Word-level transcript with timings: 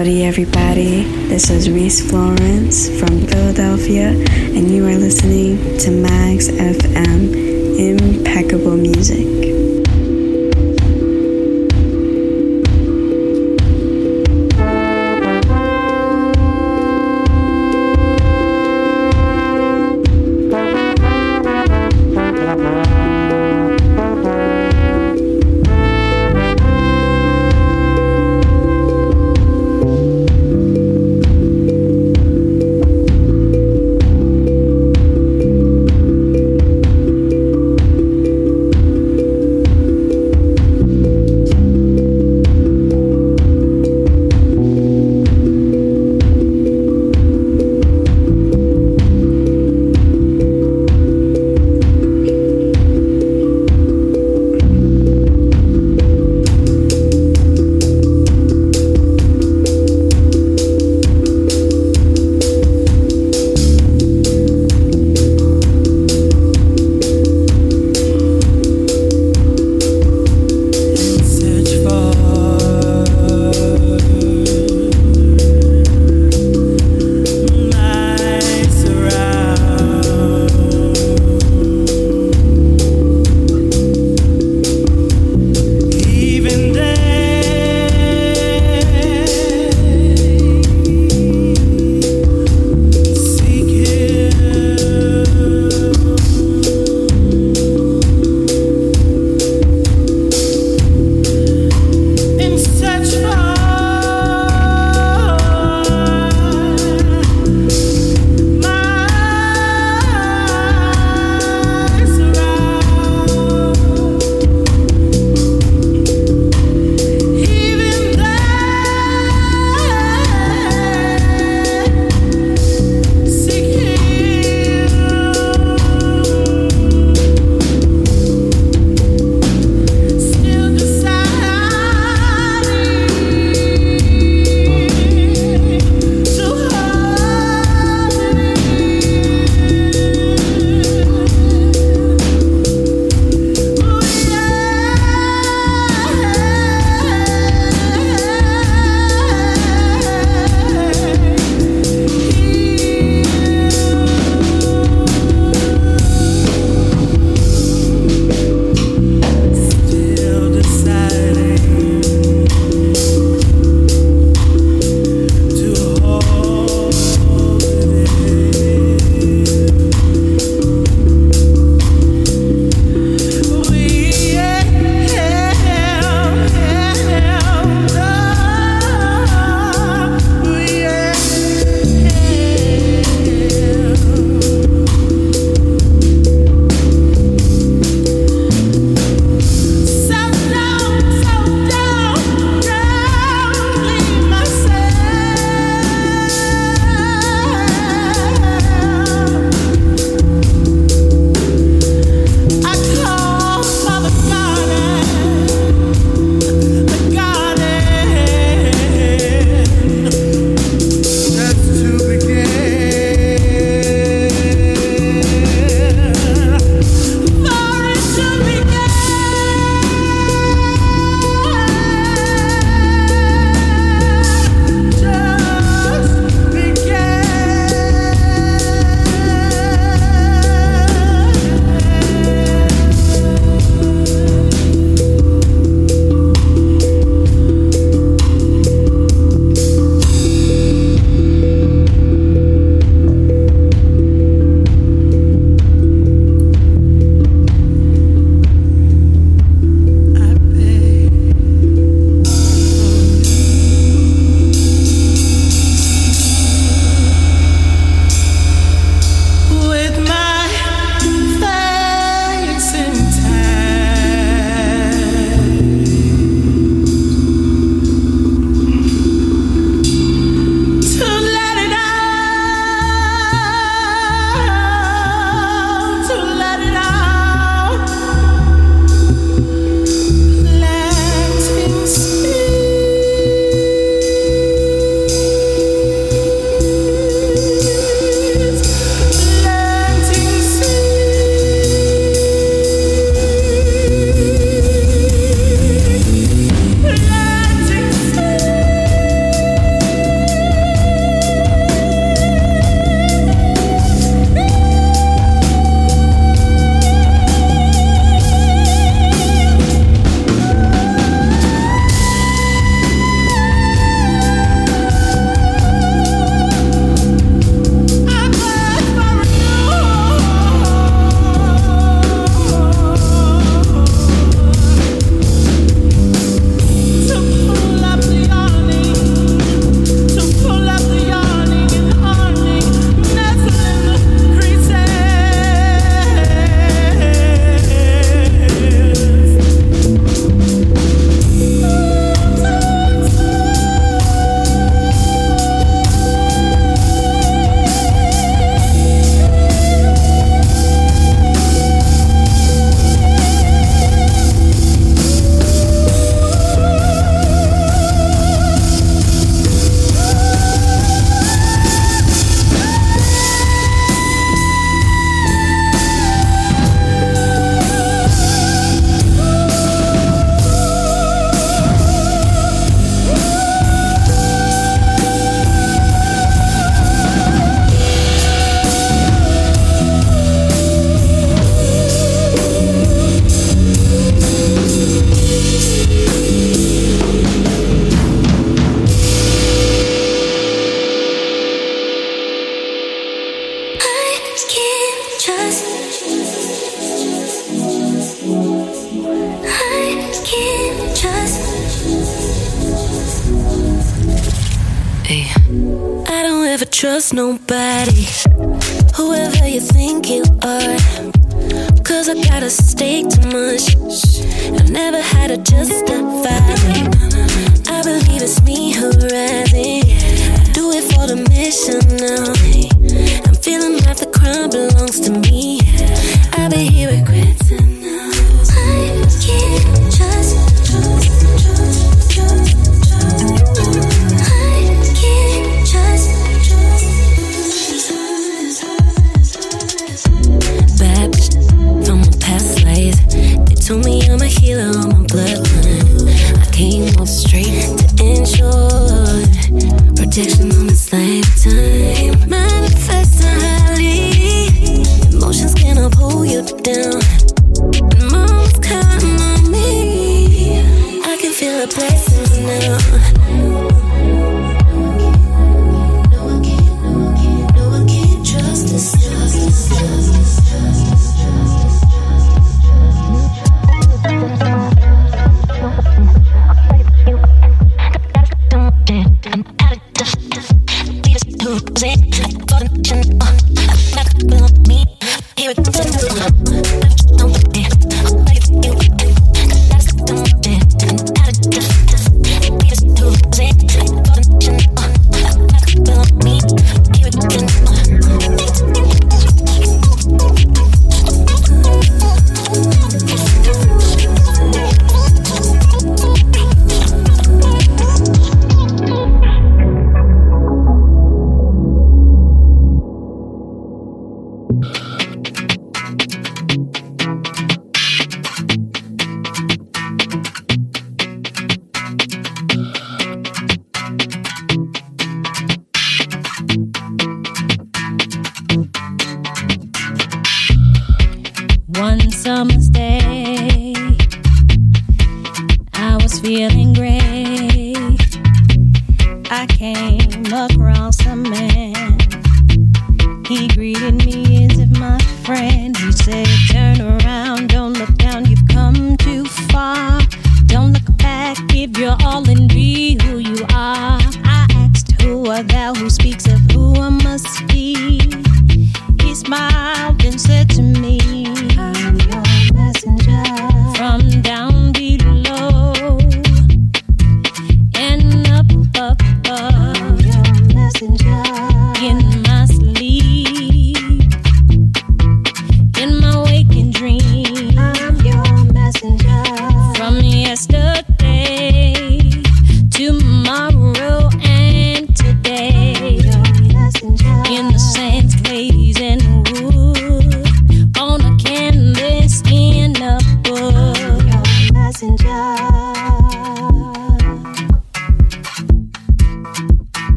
Howdy, 0.00 0.24
everybody. 0.24 1.02
This 1.28 1.50
is 1.50 1.68
Reese 1.68 2.00
Florence 2.08 2.88
from 2.98 3.26
Philadelphia, 3.26 4.08
and 4.08 4.70
you 4.70 4.86
are 4.86 4.96
listening 4.96 5.58
to 5.76 5.90
Mags 5.90 6.48
FM. 6.48 7.78
Impeccable 7.78 8.78
music. 8.78 9.49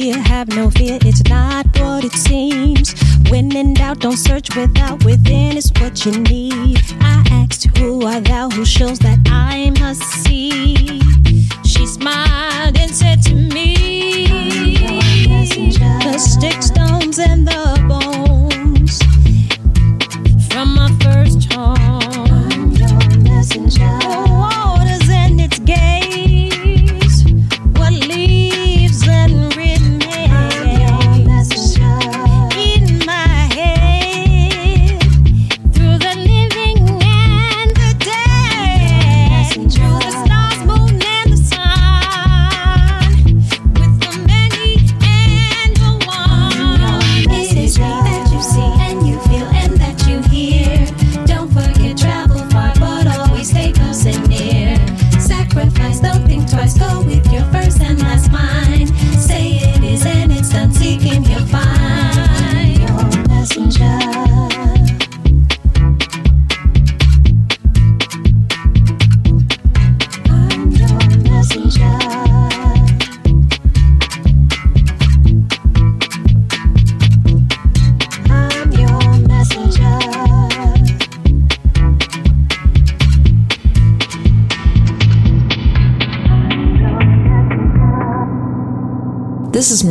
fear, 0.00 0.18
have 0.18 0.48
no 0.48 0.70
fear, 0.70 0.98
it's 1.02 1.24
not 1.24 1.64
what 1.78 2.04
it 2.04 2.12
seems. 2.12 2.94
When 3.30 3.56
in 3.56 3.74
doubt, 3.74 4.00
don't 4.00 4.16
search 4.16 4.54
without, 4.54 5.04
within 5.04 5.56
It's 5.56 5.70
what 5.80 6.04
you 6.04 6.12
need. 6.34 6.80
I 7.00 7.24
asked, 7.30 7.64
Who 7.78 8.06
art 8.06 8.24
thou 8.24 8.50
who 8.50 8.64
shows 8.64 8.98
that 9.00 9.20
I 9.26 9.70
must 9.80 10.02
see? 10.22 11.00
She 11.64 11.86
smiled 11.86 12.76
and 12.82 12.90
said 12.94 13.22
to 13.28 13.34
me, 13.34 14.26
The 16.04 16.18
sticks, 16.18 16.66
stones, 16.66 17.18
and 17.18 17.46
the 17.46 17.64
bones 17.88 18.98
from 20.48 20.74
my 20.74 20.95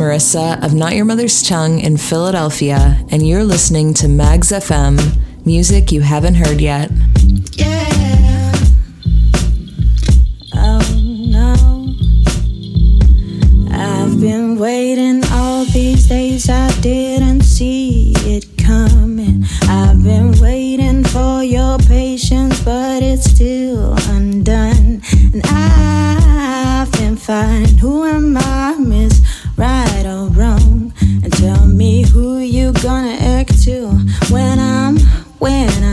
Marissa 0.06 0.62
of 0.62 0.72
Not 0.72 0.94
Your 0.94 1.04
Mother's 1.04 1.42
Tongue 1.42 1.80
in 1.80 1.96
Philadelphia, 1.96 3.04
and 3.10 3.26
you're 3.26 3.42
listening 3.42 3.92
to 3.94 4.06
Mags 4.06 4.52
FM, 4.52 5.18
music 5.44 5.90
you 5.90 6.00
haven't 6.00 6.36
heard 6.36 6.60
yet. 6.60 6.92
when 35.38 35.85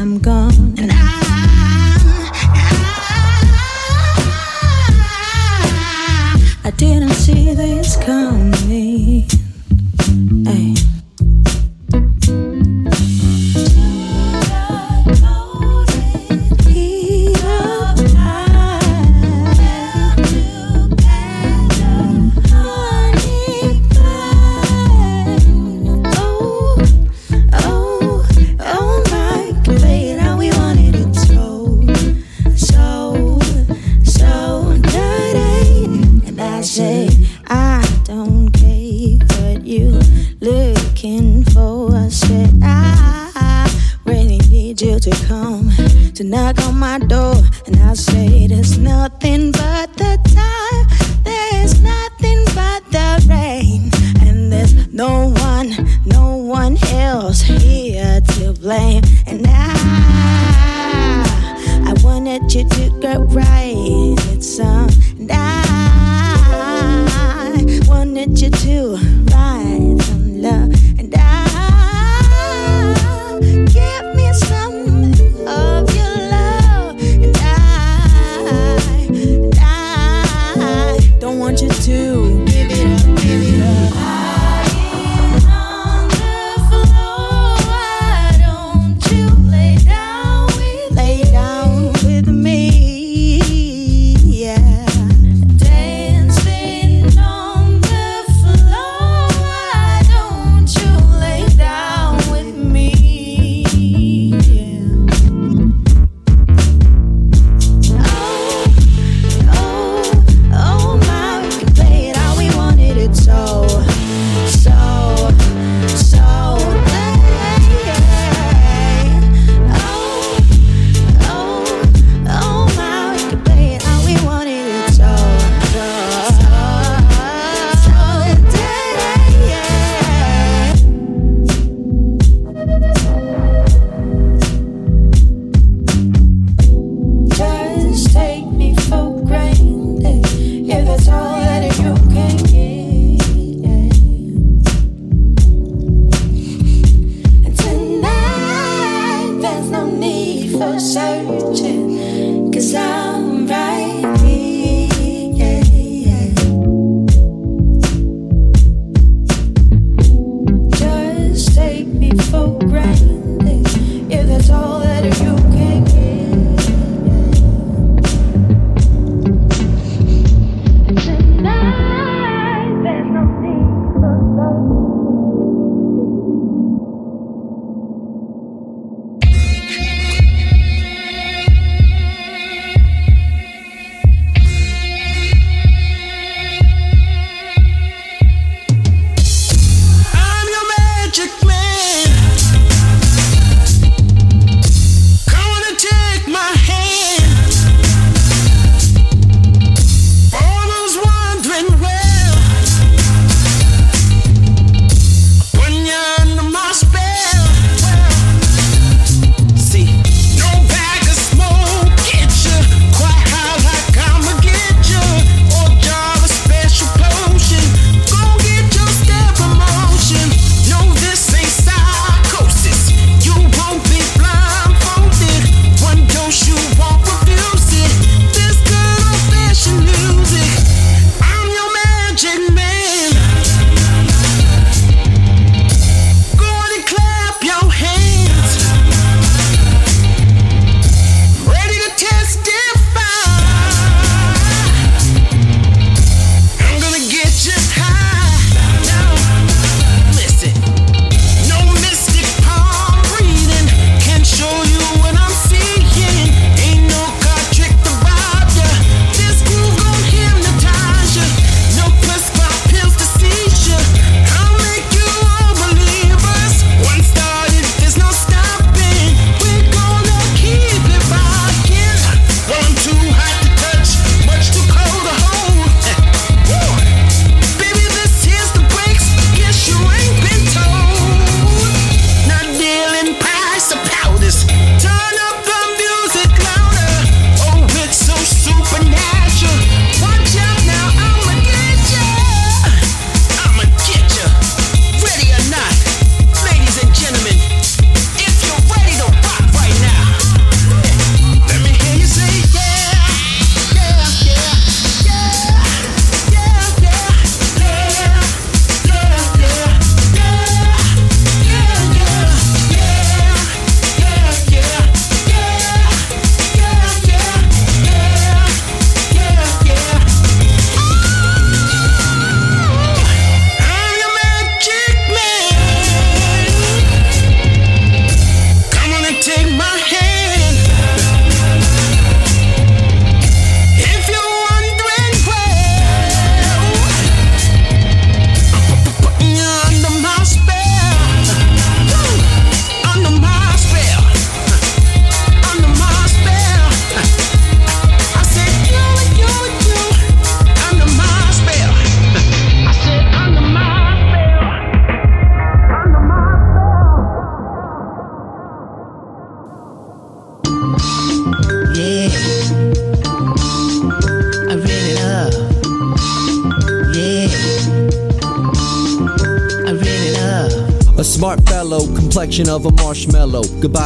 of 372.41 372.65
a 372.65 372.71
marshmallow. 372.71 373.02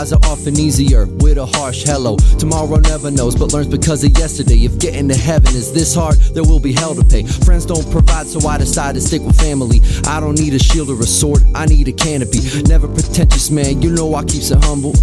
Are 0.07 0.31
often 0.31 0.57
easier 0.57 1.05
with 1.05 1.37
a 1.37 1.45
harsh 1.45 1.83
hello. 1.83 2.15
Tomorrow 2.39 2.77
never 2.77 3.11
knows, 3.11 3.35
but 3.35 3.51
learns 3.51 3.67
because 3.67 4.05
of 4.05 4.17
yesterday. 4.17 4.63
If 4.63 4.79
getting 4.79 5.09
to 5.09 5.15
heaven 5.15 5.53
is 5.53 5.73
this 5.73 5.93
hard, 5.93 6.15
there 6.33 6.45
will 6.45 6.61
be 6.61 6.71
hell 6.71 6.95
to 6.95 7.03
pay. 7.03 7.23
Friends 7.23 7.65
don't 7.65 7.83
provide, 7.91 8.25
so 8.25 8.47
I 8.47 8.57
decide 8.57 8.95
to 8.95 9.01
stick 9.01 9.21
with 9.21 9.37
family. 9.37 9.81
I 10.07 10.21
don't 10.21 10.39
need 10.39 10.53
a 10.53 10.59
shield 10.59 10.89
or 10.89 10.99
a 11.01 11.05
sword, 11.05 11.43
I 11.53 11.65
need 11.65 11.89
a 11.89 11.91
canopy. 11.91 12.39
Never 12.69 12.87
pretentious, 12.87 13.51
man, 13.51 13.81
you 13.81 13.91
know 13.91 14.15
I 14.15 14.23
keeps 14.23 14.49
it 14.49 14.63
humble. 14.63 14.93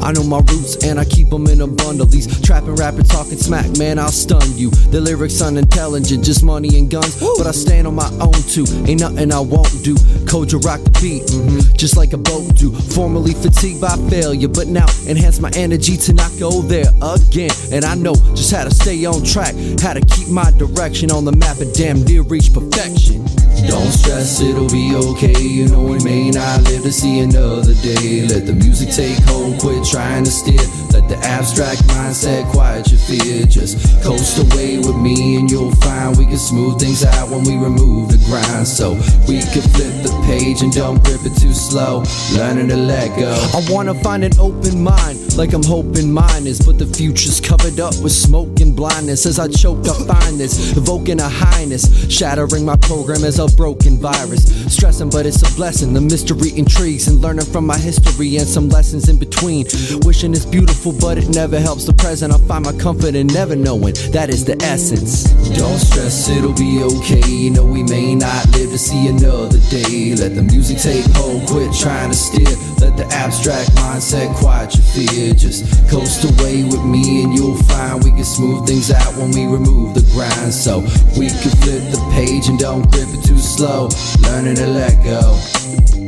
I 0.00 0.12
know 0.12 0.22
my 0.22 0.38
roots 0.38 0.76
and 0.84 1.00
I 1.00 1.06
keep 1.06 1.30
them 1.30 1.48
in 1.48 1.60
a 1.60 1.66
bundle. 1.66 2.06
These 2.06 2.40
trapping 2.42 2.76
rappers 2.76 3.08
talking 3.08 3.38
smack, 3.38 3.66
man, 3.78 3.98
I'll 3.98 4.12
stun 4.12 4.46
you. 4.56 4.70
The 4.70 5.00
lyrics 5.00 5.42
unintelligent, 5.42 6.24
just 6.24 6.44
money 6.44 6.78
and 6.78 6.88
guns. 6.88 7.18
But 7.36 7.48
I 7.48 7.52
stand 7.52 7.88
on 7.88 7.96
my 7.96 8.10
own 8.20 8.40
too, 8.46 8.66
ain't 8.86 9.00
nothing 9.00 9.32
I 9.32 9.40
won't 9.40 9.82
do. 9.82 9.96
Koja 10.30 10.64
rock 10.64 10.80
the 10.84 10.92
beat, 11.02 11.24
mm-hmm, 11.24 11.74
just 11.76 11.96
like 11.96 12.12
a 12.12 12.18
boat 12.18 12.54
do. 12.54 12.70
Formerly 12.94 13.34
fatigued 13.34 13.80
by 13.80 13.96
failure, 14.08 14.51
but 14.54 14.68
now 14.68 14.86
enhance 15.06 15.40
my 15.40 15.50
energy 15.54 15.96
to 15.96 16.12
not 16.12 16.30
go 16.38 16.62
there 16.62 16.90
again. 17.02 17.50
And 17.72 17.84
I 17.84 17.94
know 17.94 18.14
just 18.34 18.52
how 18.52 18.64
to 18.64 18.70
stay 18.70 19.04
on 19.04 19.24
track, 19.24 19.54
how 19.80 19.94
to 19.94 20.00
keep 20.00 20.28
my 20.28 20.50
direction 20.52 21.10
on 21.10 21.24
the 21.24 21.32
map 21.32 21.58
and 21.58 21.72
damn 21.74 22.04
near 22.04 22.22
reach 22.22 22.52
perfection. 22.52 23.24
Don't 23.66 23.92
stress, 23.92 24.40
it'll 24.40 24.68
be 24.68 24.94
okay. 24.94 25.40
You 25.40 25.68
know 25.68 25.82
we 25.82 26.02
may 26.04 26.30
not 26.30 26.62
live 26.64 26.82
to 26.82 26.92
see 26.92 27.20
another 27.20 27.74
day. 27.74 28.26
Let 28.26 28.46
the 28.46 28.52
music 28.52 28.90
take 28.90 29.18
hold, 29.24 29.60
quit 29.60 29.84
trying 29.84 30.24
to 30.24 30.30
steer. 30.30 30.60
Let 30.92 31.08
the 31.08 31.16
abstract 31.16 31.82
mindset 31.84 32.50
quiet 32.50 32.90
your 32.90 33.00
fear. 33.00 33.46
Just 33.46 34.02
coast 34.02 34.36
away 34.38 34.76
with 34.78 34.96
me 34.96 35.36
and 35.36 35.50
you'll 35.50 35.74
find 35.76 36.16
we 36.18 36.26
can 36.26 36.36
smooth 36.36 36.78
things 36.78 37.02
out 37.04 37.30
when 37.30 37.44
we 37.44 37.56
remove 37.56 38.10
the 38.10 38.18
grind. 38.26 38.68
So 38.68 38.92
we 39.26 39.40
can 39.40 39.62
flip 39.72 39.94
the 40.02 40.12
page 40.26 40.60
and 40.60 40.70
don't 40.72 41.02
grip 41.02 41.24
it 41.24 41.34
too 41.40 41.54
slow. 41.54 42.04
Learning 42.34 42.68
to 42.68 42.76
let 42.76 43.18
go. 43.18 43.32
I 43.54 43.64
wanna 43.72 43.94
find 43.94 44.22
an 44.22 44.38
open 44.38 44.82
mind, 44.82 45.36
like 45.36 45.54
I'm 45.54 45.62
hoping 45.62 46.12
mine 46.12 46.46
is. 46.46 46.60
But 46.60 46.78
the 46.78 46.86
future's 46.86 47.40
covered 47.40 47.80
up 47.80 47.96
with 48.02 48.12
smoke 48.12 48.60
and 48.60 48.76
blindness. 48.76 49.24
As 49.24 49.38
I 49.38 49.48
choke, 49.48 49.88
I 49.88 49.94
find 50.04 50.38
this, 50.38 50.76
evoking 50.76 51.20
a 51.20 51.28
highness. 51.28 51.88
Shattering 52.12 52.66
my 52.66 52.76
program 52.76 53.24
as 53.24 53.38
a 53.38 53.46
broken 53.56 53.96
virus. 53.96 54.42
Stressing, 54.74 55.08
but 55.08 55.24
it's 55.24 55.40
a 55.40 55.56
blessing. 55.56 55.94
The 55.94 56.02
mystery 56.02 56.52
intrigues 56.54 57.08
and 57.08 57.22
learning 57.22 57.46
from 57.46 57.66
my 57.66 57.78
history 57.78 58.36
and 58.36 58.46
some 58.46 58.68
lessons 58.68 59.08
in 59.08 59.16
between. 59.16 59.64
Wishing 60.04 60.32
it's 60.32 60.44
beautiful, 60.44 60.81
but 60.90 61.18
it 61.18 61.28
never 61.28 61.60
helps 61.60 61.84
the 61.84 61.92
present. 61.92 62.32
I 62.32 62.38
find 62.38 62.64
my 62.64 62.72
comfort 62.72 63.14
in 63.14 63.28
never 63.28 63.54
knowing 63.54 63.94
that 64.10 64.28
is 64.30 64.44
the 64.44 64.60
essence. 64.62 65.24
Don't 65.54 65.78
stress, 65.78 66.28
it'll 66.28 66.54
be 66.54 66.82
okay. 66.82 67.22
You 67.28 67.50
know, 67.50 67.64
we 67.64 67.84
may 67.84 68.16
not 68.16 68.44
live 68.50 68.70
to 68.70 68.78
see 68.78 69.06
another 69.06 69.58
day. 69.70 70.14
Let 70.16 70.34
the 70.34 70.42
music 70.42 70.78
take 70.78 71.04
hold, 71.14 71.46
quit 71.46 71.72
trying 71.72 72.10
to 72.10 72.16
steer. 72.16 72.50
Let 72.80 72.96
the 72.96 73.06
abstract 73.12 73.70
mindset 73.78 74.34
quiet 74.34 74.74
your 74.74 74.82
fear. 74.82 75.34
Just 75.34 75.62
coast 75.88 76.24
away 76.24 76.64
with 76.64 76.84
me, 76.84 77.22
and 77.22 77.32
you'll 77.34 77.62
find 77.70 78.02
we 78.02 78.10
can 78.10 78.24
smooth 78.24 78.66
things 78.66 78.90
out 78.90 79.14
when 79.14 79.30
we 79.30 79.46
remove 79.46 79.94
the 79.94 80.02
grind. 80.10 80.52
So 80.52 80.80
we 81.14 81.28
can 81.30 81.52
flip 81.62 81.84
the 81.94 82.02
page 82.10 82.48
and 82.48 82.58
don't 82.58 82.90
grip 82.90 83.08
it 83.12 83.22
too 83.24 83.38
slow, 83.38 83.88
learning 84.22 84.56
to 84.56 84.66
let 84.66 85.04
go. 85.04 86.01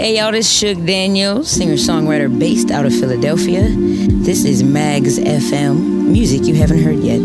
Hey 0.00 0.16
y'all, 0.16 0.32
this 0.32 0.62
is 0.62 0.78
Suge 0.78 0.86
Daniels, 0.86 1.50
singer-songwriter 1.50 2.38
based 2.38 2.70
out 2.70 2.86
of 2.86 2.92
Philadelphia. 2.94 3.66
This 3.68 4.46
is 4.46 4.62
Mags 4.62 5.18
FM, 5.18 6.06
music 6.06 6.46
you 6.46 6.54
haven't 6.54 6.82
heard 6.82 7.00
yet. 7.00 7.20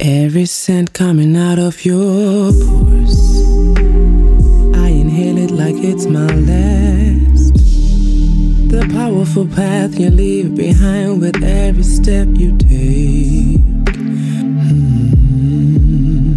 Every 0.00 0.46
scent 0.46 0.94
coming 0.94 1.36
out 1.36 1.58
of 1.58 1.84
your 1.84 2.52
pores. 2.52 3.37
It's 5.90 6.04
my 6.04 6.26
last. 6.26 7.54
The 8.68 8.86
powerful 8.92 9.46
path 9.46 9.98
you 9.98 10.10
leave 10.10 10.54
behind 10.54 11.22
with 11.22 11.42
every 11.42 11.82
step 11.82 12.28
you 12.32 12.54
take. 12.58 13.64
Hmm. 14.66 16.34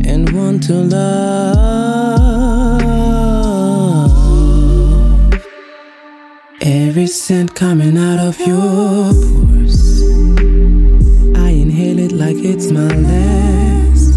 and 0.06 0.32
want 0.32 0.64
to 0.68 0.74
love. 0.74 1.57
Scent 7.28 7.54
coming 7.56 7.98
out 7.98 8.20
of 8.20 8.40
your 8.40 9.12
pores. 9.12 10.02
I 11.36 11.50
inhale 11.50 12.00
it 12.00 12.14
like 12.14 12.38
it's 12.38 12.72
my 12.72 12.88
last. 12.88 14.14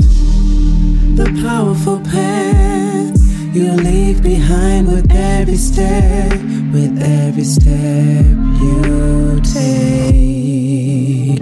The 1.17 1.25
powerful 1.43 1.99
path 2.03 3.19
you 3.53 3.73
leave 3.73 4.23
behind 4.23 4.87
with 4.87 5.11
every 5.11 5.57
step, 5.57 6.31
with 6.73 7.03
every 7.03 7.43
step 7.43 8.27
you 8.63 9.41
take. 9.43 11.41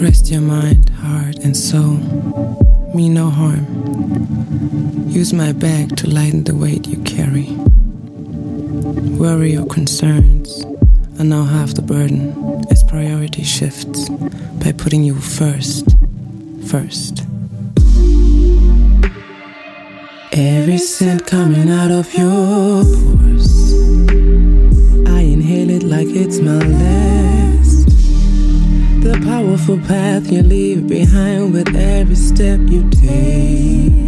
Rest 0.00 0.30
your 0.30 0.40
mind, 0.40 0.88
heart, 0.88 1.36
and 1.44 1.54
soul. 1.54 1.98
Me 2.94 3.10
no 3.10 3.28
harm. 3.28 3.66
Use 5.10 5.34
my 5.34 5.52
bag 5.52 5.94
to 5.98 6.08
lighten 6.08 6.44
the 6.44 6.56
weight 6.56 6.86
you 6.86 6.96
carry. 7.02 7.55
Worry 9.26 9.56
or 9.56 9.66
concerns 9.66 10.64
are 11.18 11.24
now 11.24 11.42
half 11.42 11.74
the 11.74 11.82
burden 11.82 12.64
as 12.70 12.84
priority 12.84 13.42
shifts 13.42 14.08
by 14.62 14.70
putting 14.70 15.02
you 15.02 15.16
first. 15.16 15.84
First. 16.68 17.24
Every 20.30 20.78
scent 20.78 21.26
coming 21.26 21.68
out 21.68 21.90
of 21.90 22.14
your 22.14 22.84
pores. 22.84 23.72
I 25.08 25.22
inhale 25.22 25.70
it 25.70 25.82
like 25.82 26.06
it's 26.08 26.38
my 26.38 26.60
last. 26.60 27.88
The 29.02 29.20
powerful 29.24 29.80
path 29.88 30.30
you 30.30 30.42
leave 30.44 30.86
behind 30.86 31.52
with 31.52 31.74
every 31.74 32.14
step 32.14 32.60
you 32.68 32.88
take. 32.90 34.05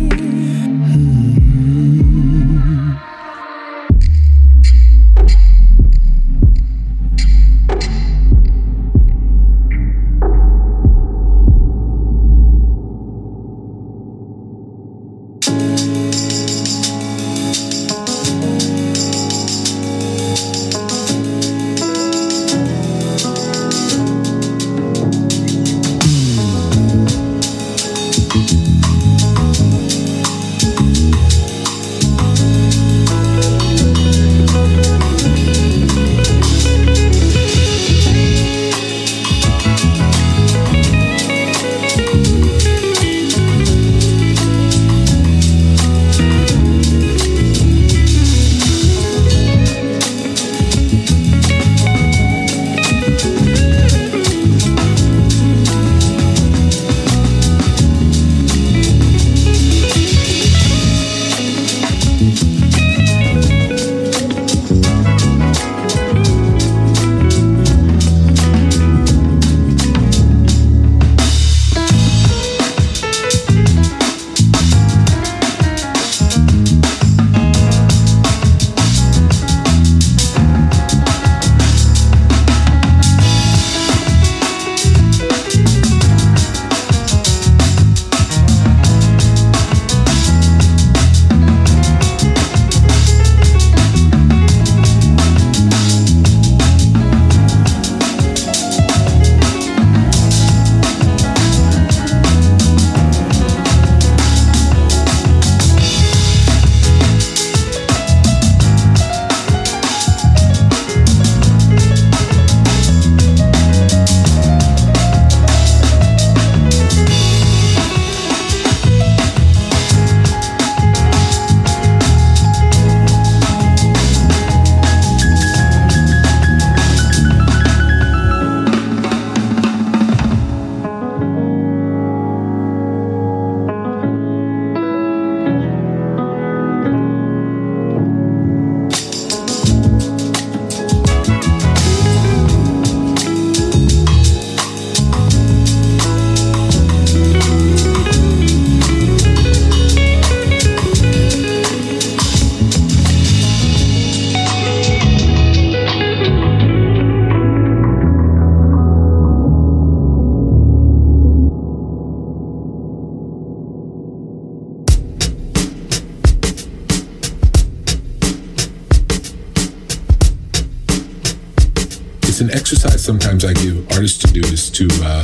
Sometimes 173.29 173.45
I 173.45 173.63
give 173.63 173.93
artists 173.93 174.19
to 174.21 174.33
do 174.33 174.41
is 174.41 174.71
to, 174.71 174.89
uh, 175.03 175.23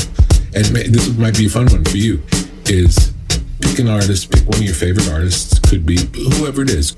and 0.55 0.67
this 0.67 1.17
might 1.17 1.39
be 1.39 1.47
a 1.47 1.49
fun 1.49 1.67
one 1.69 1.85
for 1.85 1.97
you, 1.97 2.21
is 2.67 3.15
pick 3.63 3.79
an 3.79 3.89
artist, 3.89 4.31
pick 4.31 4.45
one 4.47 4.59
of 4.59 4.63
your 4.63 4.75
favorite 4.75 5.09
artists, 5.09 5.59
could 5.59 5.87
be 5.87 5.97
whoever 6.37 6.61
it 6.61 6.69
is, 6.69 6.95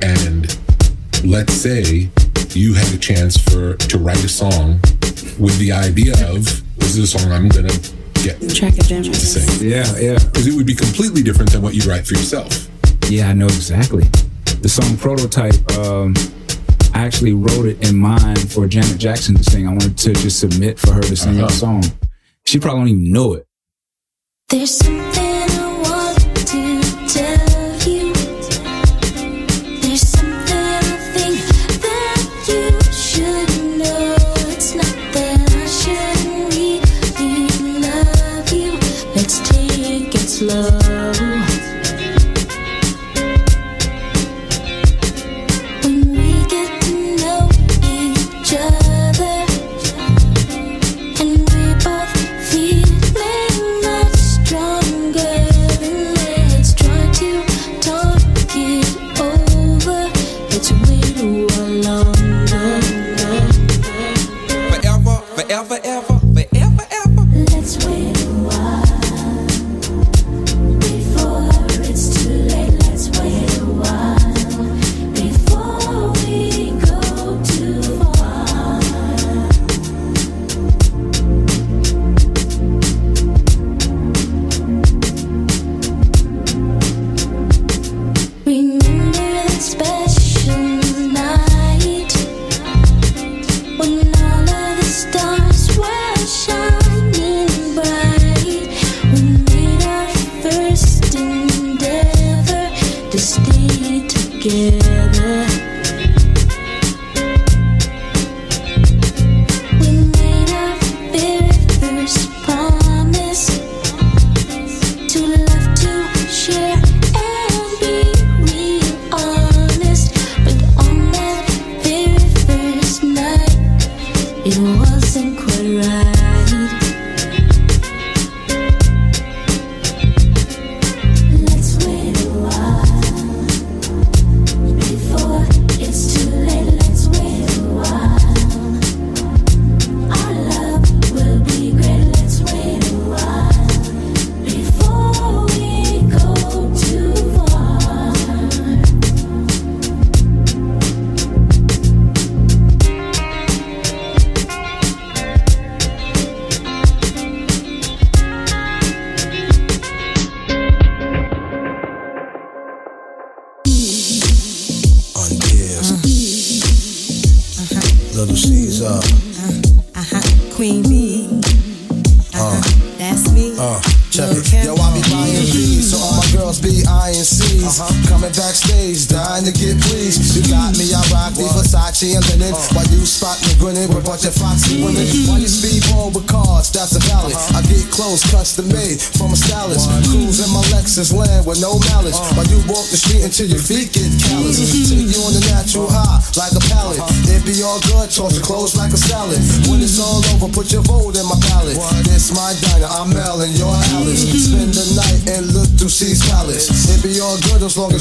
and 0.00 0.56
let's 1.24 1.54
say 1.54 2.08
you 2.50 2.72
had 2.72 2.94
a 2.94 2.98
chance 2.98 3.36
for 3.36 3.74
to 3.74 3.98
write 3.98 4.22
a 4.22 4.28
song 4.28 4.78
with 5.40 5.58
the 5.58 5.72
idea 5.72 6.12
of 6.30 6.44
this 6.78 6.96
is 6.96 7.12
a 7.12 7.18
song 7.18 7.32
I'm 7.32 7.48
gonna 7.48 7.74
get 8.22 8.38
track 8.54 8.78
of 8.78 8.86
to 8.86 9.12
sing. 9.12 9.68
Yeah, 9.68 9.84
yeah. 9.98 10.18
Because 10.22 10.46
it 10.46 10.54
would 10.54 10.66
be 10.66 10.74
completely 10.76 11.24
different 11.24 11.50
than 11.50 11.62
what 11.62 11.74
you'd 11.74 11.86
write 11.86 12.06
for 12.06 12.14
yourself. 12.14 12.68
Yeah, 13.10 13.28
I 13.28 13.32
know 13.32 13.46
exactly. 13.46 14.04
The 14.62 14.68
song 14.68 14.96
Prototype, 14.98 15.68
um, 15.78 16.14
I 16.94 17.00
actually 17.00 17.32
wrote 17.32 17.66
it 17.66 17.88
in 17.88 17.98
mind 17.98 18.50
for 18.50 18.66
Janet 18.68 18.98
Jackson 18.98 19.34
to 19.34 19.44
sing. 19.44 19.66
I 19.66 19.70
wanted 19.70 19.98
to 19.98 20.12
just 20.12 20.38
submit 20.38 20.78
for 20.78 20.92
her 20.92 21.02
to 21.02 21.16
sing 21.16 21.38
uh-huh. 21.38 21.48
the 21.48 21.52
song. 21.52 21.84
She 22.46 22.60
probably 22.60 22.80
don't 22.80 22.88
even 22.88 23.12
know 23.12 23.34
it. 23.34 23.46
There's 24.48 24.78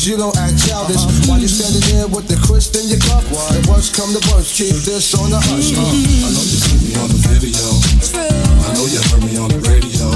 as 0.03 0.09
you 0.09 0.17
don't 0.17 0.35
act 0.35 0.59
childish. 0.59 0.99
While 1.27 1.39
you 1.39 1.47
standing 1.47 1.83
there 1.95 2.07
with 2.11 2.27
the 2.27 2.35
crisp 2.43 2.75
in 2.75 2.91
your 2.91 2.99
cup, 3.07 3.23
and 3.55 3.63
worst 3.71 3.95
come 3.95 4.11
to 4.11 4.19
worst, 4.31 4.51
keep 4.59 4.75
this 4.83 5.15
on 5.15 5.31
the 5.31 5.39
hush. 5.39 5.71
Uh. 5.71 5.79
I 5.79 6.27
know 6.27 6.43
you 6.43 6.59
see 6.59 6.79
me 6.83 6.91
on 6.99 7.07
the 7.07 7.19
video. 7.31 7.63
I 8.67 8.69
know 8.75 8.83
you 8.83 8.99
heard 8.99 9.23
me 9.23 9.39
on 9.39 9.47
the 9.47 9.63
radio. 9.63 10.11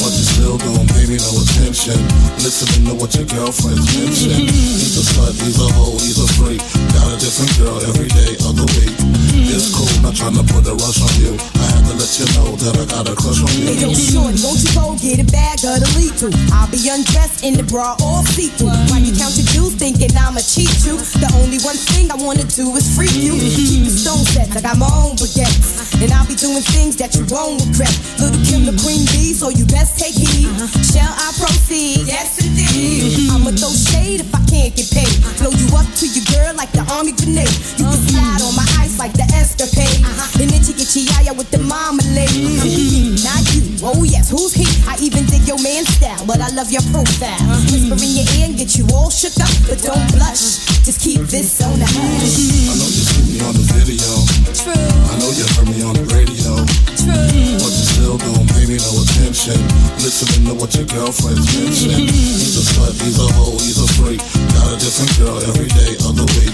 But 0.00 0.12
you 0.16 0.24
still 0.24 0.56
don't 0.56 0.88
pay 0.88 1.04
me 1.04 1.20
no 1.20 1.36
attention. 1.36 2.00
Listening 2.40 2.88
to 2.88 2.94
what 2.96 3.12
your 3.12 3.28
girlfriends 3.28 3.84
mention. 3.92 4.48
He's 4.48 4.96
a 4.96 5.04
slut, 5.04 5.36
he's 5.36 5.60
a 5.60 5.68
hoe, 5.76 6.00
he's 6.00 6.16
a 6.16 6.28
freak. 6.40 6.64
Got 6.98 7.14
a 7.14 7.16
different 7.22 7.52
girl 7.62 7.78
every 7.86 8.10
day 8.10 8.34
of 8.42 8.58
the 8.58 8.66
week. 8.74 8.90
It's 9.48 9.70
cool, 9.70 9.86
not 10.02 10.18
trying 10.18 10.34
to 10.34 10.44
put 10.50 10.66
a 10.66 10.74
rush 10.74 10.98
on 10.98 11.14
you. 11.22 11.38
I 11.62 11.66
had 11.70 11.86
to 11.86 11.94
let 11.94 12.10
you 12.18 12.26
know 12.34 12.58
that 12.58 12.74
I 12.74 12.84
got 12.90 13.06
a 13.06 13.14
crush 13.14 13.38
on 13.38 13.48
you. 13.54 13.70
Hey, 13.70 13.78
yo, 13.78 13.94
shorty, 13.94 14.42
won't 14.42 14.58
you 14.60 14.70
go 14.74 14.98
get 14.98 15.22
a 15.22 15.26
bag 15.30 15.62
of 15.62 15.78
the 15.78 15.88
lethal? 15.94 16.34
I'll 16.50 16.66
be 16.68 16.82
undressed 16.90 17.46
in 17.46 17.54
the 17.54 17.62
bra 17.62 17.94
all 18.02 18.26
see-through. 18.34 18.74
While 18.90 18.98
you 18.98 19.14
count 19.14 19.38
your 19.38 19.46
dues, 19.54 19.78
thinking 19.78 20.10
I'ma 20.18 20.42
cheat 20.42 20.74
you. 20.82 20.98
The 21.22 21.30
only 21.38 21.62
one 21.62 21.78
thing 21.78 22.10
I 22.10 22.18
wanna 22.18 22.44
do 22.50 22.74
is 22.74 22.90
free 22.92 23.14
you. 23.14 23.38
Keep 23.38 23.86
the 23.86 23.94
stone 23.94 24.26
sets, 24.34 24.58
I 24.58 24.60
got 24.60 24.76
my 24.76 24.90
own 24.90 25.14
baguettes. 25.14 26.02
And 26.02 26.10
I'll 26.10 26.26
be 26.26 26.34
doing 26.34 26.66
things 26.74 26.98
that 26.98 27.14
you 27.14 27.22
won't 27.30 27.62
regret. 27.62 27.94
Lil' 28.18 28.34
Kim, 28.42 28.66
the 28.66 28.74
queen 28.82 29.06
bee, 29.14 29.32
so 29.32 29.48
you 29.54 29.64
best 29.70 29.96
take 30.02 30.18
heed. 30.18 30.50
Shall 30.90 31.14
I 31.14 31.30
proceed? 31.38 32.10
Yes, 32.10 32.42
indeed. 32.42 33.30
I'ma 33.30 33.54
throw 33.54 33.70
shade 33.70 34.20
if 34.20 34.30
I 34.34 34.42
can't 34.50 34.74
get 34.74 34.90
paid. 34.90 35.14
Blow 35.38 35.54
you 35.54 35.66
up 35.78 35.86
to 36.02 36.06
your 36.10 36.26
girl 36.34 36.52
like 36.58 36.74
the 36.74 36.84
army 36.92 37.12
grenade. 37.12 37.50
You 37.76 37.84
can 37.86 38.00
slide 38.08 38.42
on 38.42 38.54
my 38.56 38.66
ice 38.80 38.98
like 38.98 39.12
the 39.12 39.26
escapade. 39.36 40.00
Uh-huh. 40.04 40.42
And 40.42 40.50
then 40.50 40.62
you 40.64 40.74
get 40.74 40.88
your 40.96 41.04
yaya 41.04 41.32
with 41.34 41.50
the 41.50 41.60
marmalade. 41.62 42.30
Mm-hmm. 42.32 43.20
Not 43.24 43.42
you, 43.52 43.62
oh 43.84 44.02
yes, 44.04 44.30
who's 44.30 44.54
he? 44.54 44.66
I 44.88 44.96
even 45.00 45.26
dig 45.26 45.46
your 45.46 45.60
man 45.62 45.84
style, 45.84 46.24
but 46.26 46.40
I 46.40 46.48
love 46.54 46.70
your 46.72 46.84
profile. 46.90 47.38
Mm-hmm. 47.38 47.92
Whisper 47.92 47.98
in 48.00 48.12
your 48.18 48.28
ear 48.38 48.44
and 48.48 48.56
get 48.56 48.76
you 48.76 48.86
all 48.94 49.10
shook 49.10 49.36
up, 49.40 49.52
but 49.68 49.80
don't 49.84 50.06
blush. 50.14 50.64
Just 50.84 51.00
keep 51.04 51.20
this 51.28 51.60
on 51.60 51.78
the 51.78 51.88
hush. 51.88 52.36
Mm-hmm. 52.38 52.70
I 52.70 52.74
know 52.78 52.88
you 52.88 53.04
see 53.04 53.24
me 53.28 53.36
on 53.44 53.54
the 53.54 53.66
video. 53.76 54.10
True. 54.56 54.72
I 54.72 55.14
know 55.20 55.30
you 55.32 55.46
heard 55.56 55.68
me 55.68 55.78
on 55.84 55.94
the 55.96 56.06
radio. 56.14 56.64
True. 56.96 57.60
But 57.60 57.72
you 57.72 57.84
still 57.84 58.16
don't 58.18 58.48
pay 58.54 58.64
me 58.64 58.80
no 58.80 58.92
attention. 59.04 59.58
Listening 60.00 60.48
to 60.48 60.54
what 60.56 60.74
your 60.74 60.88
girlfriends 60.88 61.44
mention. 61.52 62.08
He's 62.08 62.56
a 62.56 62.64
slut, 62.64 62.96
he's 63.02 63.18
a 63.20 63.28
hoe, 63.36 63.58
he's 63.60 63.78
a 63.78 63.88
freak. 64.00 64.22
Got 64.58 64.68
Got 64.68 64.76
a 64.76 64.84
different 64.84 65.16
girl 65.16 65.40
every 65.48 65.70
day 65.72 65.96
of 66.04 66.12
the 66.12 66.28
week. 66.36 66.52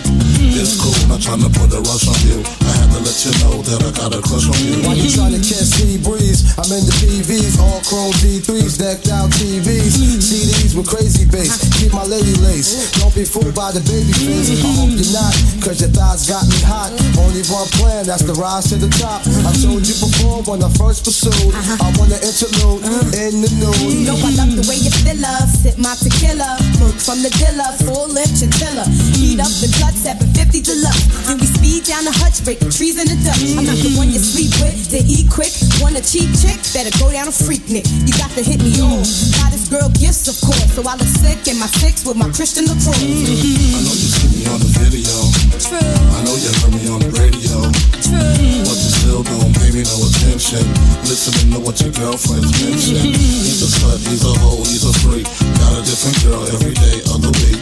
It's 0.55 0.79
cool, 0.79 0.95
not 1.11 1.19
trying 1.19 1.43
to 1.43 1.51
put 1.51 1.67
a 1.75 1.83
rush 1.83 2.07
on 2.07 2.14
you. 2.23 2.38
I 2.62 2.73
had 2.79 2.87
to 2.95 3.03
let 3.03 3.19
you 3.27 3.35
know 3.43 3.59
that 3.67 3.83
I 3.83 3.90
got 3.90 4.14
a 4.14 4.23
crush 4.23 4.47
on 4.47 4.55
you. 4.62 4.87
While 4.87 4.95
you 4.95 5.11
trying 5.11 5.35
to 5.35 5.43
catch 5.43 5.67
sea 5.67 5.99
breeze, 5.99 6.47
I'm 6.55 6.71
in 6.71 6.87
the 6.87 6.95
PVs, 7.03 7.59
all 7.59 7.83
chrome 7.83 8.14
D3s, 8.23 8.79
decked 8.79 9.11
out 9.11 9.35
TVs, 9.35 9.99
CDs 10.23 10.79
with 10.79 10.87
crazy 10.87 11.27
bass. 11.27 11.59
Keep 11.83 11.90
my 11.90 12.07
lady 12.07 12.38
lace. 12.38 12.95
Don't 13.03 13.11
be 13.19 13.27
fooled 13.27 13.51
by 13.51 13.75
the 13.75 13.83
baby 13.83 14.14
face. 14.14 14.62
I 14.62 14.62
hope 14.79 14.95
you're 14.95 15.11
not, 15.11 15.35
cause 15.59 15.83
your 15.83 15.90
thighs 15.90 16.31
got 16.31 16.47
me 16.47 16.62
hot. 16.62 16.95
Only 17.19 17.43
one 17.51 17.67
plan, 17.75 18.07
that's 18.07 18.23
the 18.23 18.38
rise 18.38 18.71
to 18.71 18.79
the 18.79 18.95
top. 18.95 19.27
I 19.43 19.51
told 19.59 19.83
you 19.83 19.97
before 19.99 20.47
when 20.47 20.62
I 20.62 20.71
first 20.79 21.03
pursued. 21.03 21.51
I 21.83 21.90
want 21.99 22.14
to 22.14 22.21
interlude 22.23 22.87
in 23.19 23.43
the 23.43 23.51
nude. 23.59 23.90
You 23.90 24.07
know 24.07 24.19
I 24.23 24.31
love 24.38 24.55
the 24.55 24.62
way 24.71 24.79
you 24.79 24.95
feel 25.03 25.19
up, 25.27 25.51
sip 25.51 25.83
my 25.83 25.99
tequila, 25.99 26.62
book 26.79 26.95
from 26.95 27.27
the 27.27 27.35
dealer, 27.43 27.75
full 27.95 28.11
lip 28.11 28.27
chinchilla. 28.35 28.83
Heat 29.15 29.39
up 29.39 29.55
the 29.63 29.71
clutch, 29.79 29.95
750 29.95 30.67
deluxe. 30.67 31.07
Then 31.31 31.39
we 31.39 31.47
speed 31.47 31.87
down 31.87 32.03
the 32.03 32.11
hutch, 32.11 32.43
break 32.43 32.59
the 32.59 32.67
trees 32.67 32.99
in 32.99 33.07
the 33.07 33.15
Dutch. 33.23 33.55
I'm 33.55 33.63
not 33.63 33.79
the 33.79 33.95
one 33.95 34.11
you 34.11 34.19
sleep 34.19 34.51
with, 34.59 34.75
to 34.91 34.99
eat 35.07 35.31
quick. 35.31 35.55
Want 35.79 35.95
a 35.95 36.03
cheap 36.03 36.27
chick, 36.35 36.59
better 36.75 36.91
go 36.99 37.15
down 37.15 37.31
a 37.31 37.35
Freaknik. 37.35 37.87
You 38.03 38.13
got 38.19 38.35
to 38.35 38.43
hit 38.43 38.59
me 38.59 38.75
on. 38.83 39.07
Got 39.39 39.55
this 39.55 39.71
girl 39.71 39.87
gifts, 39.95 40.27
of 40.27 40.35
course, 40.43 40.75
so 40.75 40.83
I 40.83 40.99
look 40.99 41.07
sick 41.07 41.47
in 41.47 41.57
my 41.63 41.71
six 41.79 42.03
with 42.03 42.19
my 42.19 42.27
Christian 42.35 42.67
LaCroix. 42.67 42.99
I 42.99 43.79
know 43.87 43.95
you 43.95 44.11
see 44.11 44.29
me 44.35 44.43
on 44.51 44.59
the 44.59 44.71
video. 44.83 45.15
True. 45.63 45.79
I 45.79 46.19
know 46.27 46.35
you 46.35 46.51
heard 46.59 46.75
me 46.75 46.85
on 46.91 46.99
the 46.99 47.13
radio. 47.15 47.71
True. 48.03 48.67
But 48.67 48.79
you 48.83 48.91
still 48.91 49.23
don't 49.23 49.55
pay 49.55 49.71
me 49.71 49.87
no 49.87 49.97
attention. 50.03 50.67
Listening 51.07 51.55
to 51.55 51.61
what 51.63 51.79
your 51.79 51.95
girlfriends 51.95 52.51
mention. 52.59 53.15
He's 53.15 53.63
a 53.63 53.71
slut, 53.71 54.03
he's 54.11 54.27
a 54.27 54.35
hoe, 54.43 54.67
he's 54.67 54.83
a 54.83 54.93
freak. 54.99 55.31
Got 55.64 55.81
a 55.81 55.83
different 55.83 56.22
girl 56.22 56.44
every 56.53 56.74
day 56.74 57.00
of 57.09 57.24
the 57.24 57.33
week. 57.40 57.61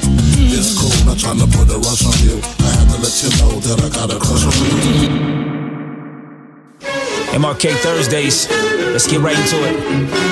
It's 0.50 0.74
cool, 0.74 0.90
not 1.06 1.18
trying 1.18 1.38
to 1.38 1.46
put 1.46 1.70
a 1.70 1.78
rush 1.78 2.02
on 2.04 2.18
you. 2.26 2.42
I 2.66 2.70
had 2.74 2.90
to 2.90 2.98
let 2.98 3.14
you 3.22 3.30
know 3.38 3.60
that 3.62 3.78
I 3.78 3.88
got 3.94 4.10
a 4.10 4.18
crush 4.18 4.42
on 4.42 4.52
you. 4.58 5.42
MRK 7.38 7.74
Thursdays. 7.78 8.50
Let's 8.90 9.06
get 9.06 9.20
right 9.20 9.38
into 9.38 9.56
it. 9.68 9.76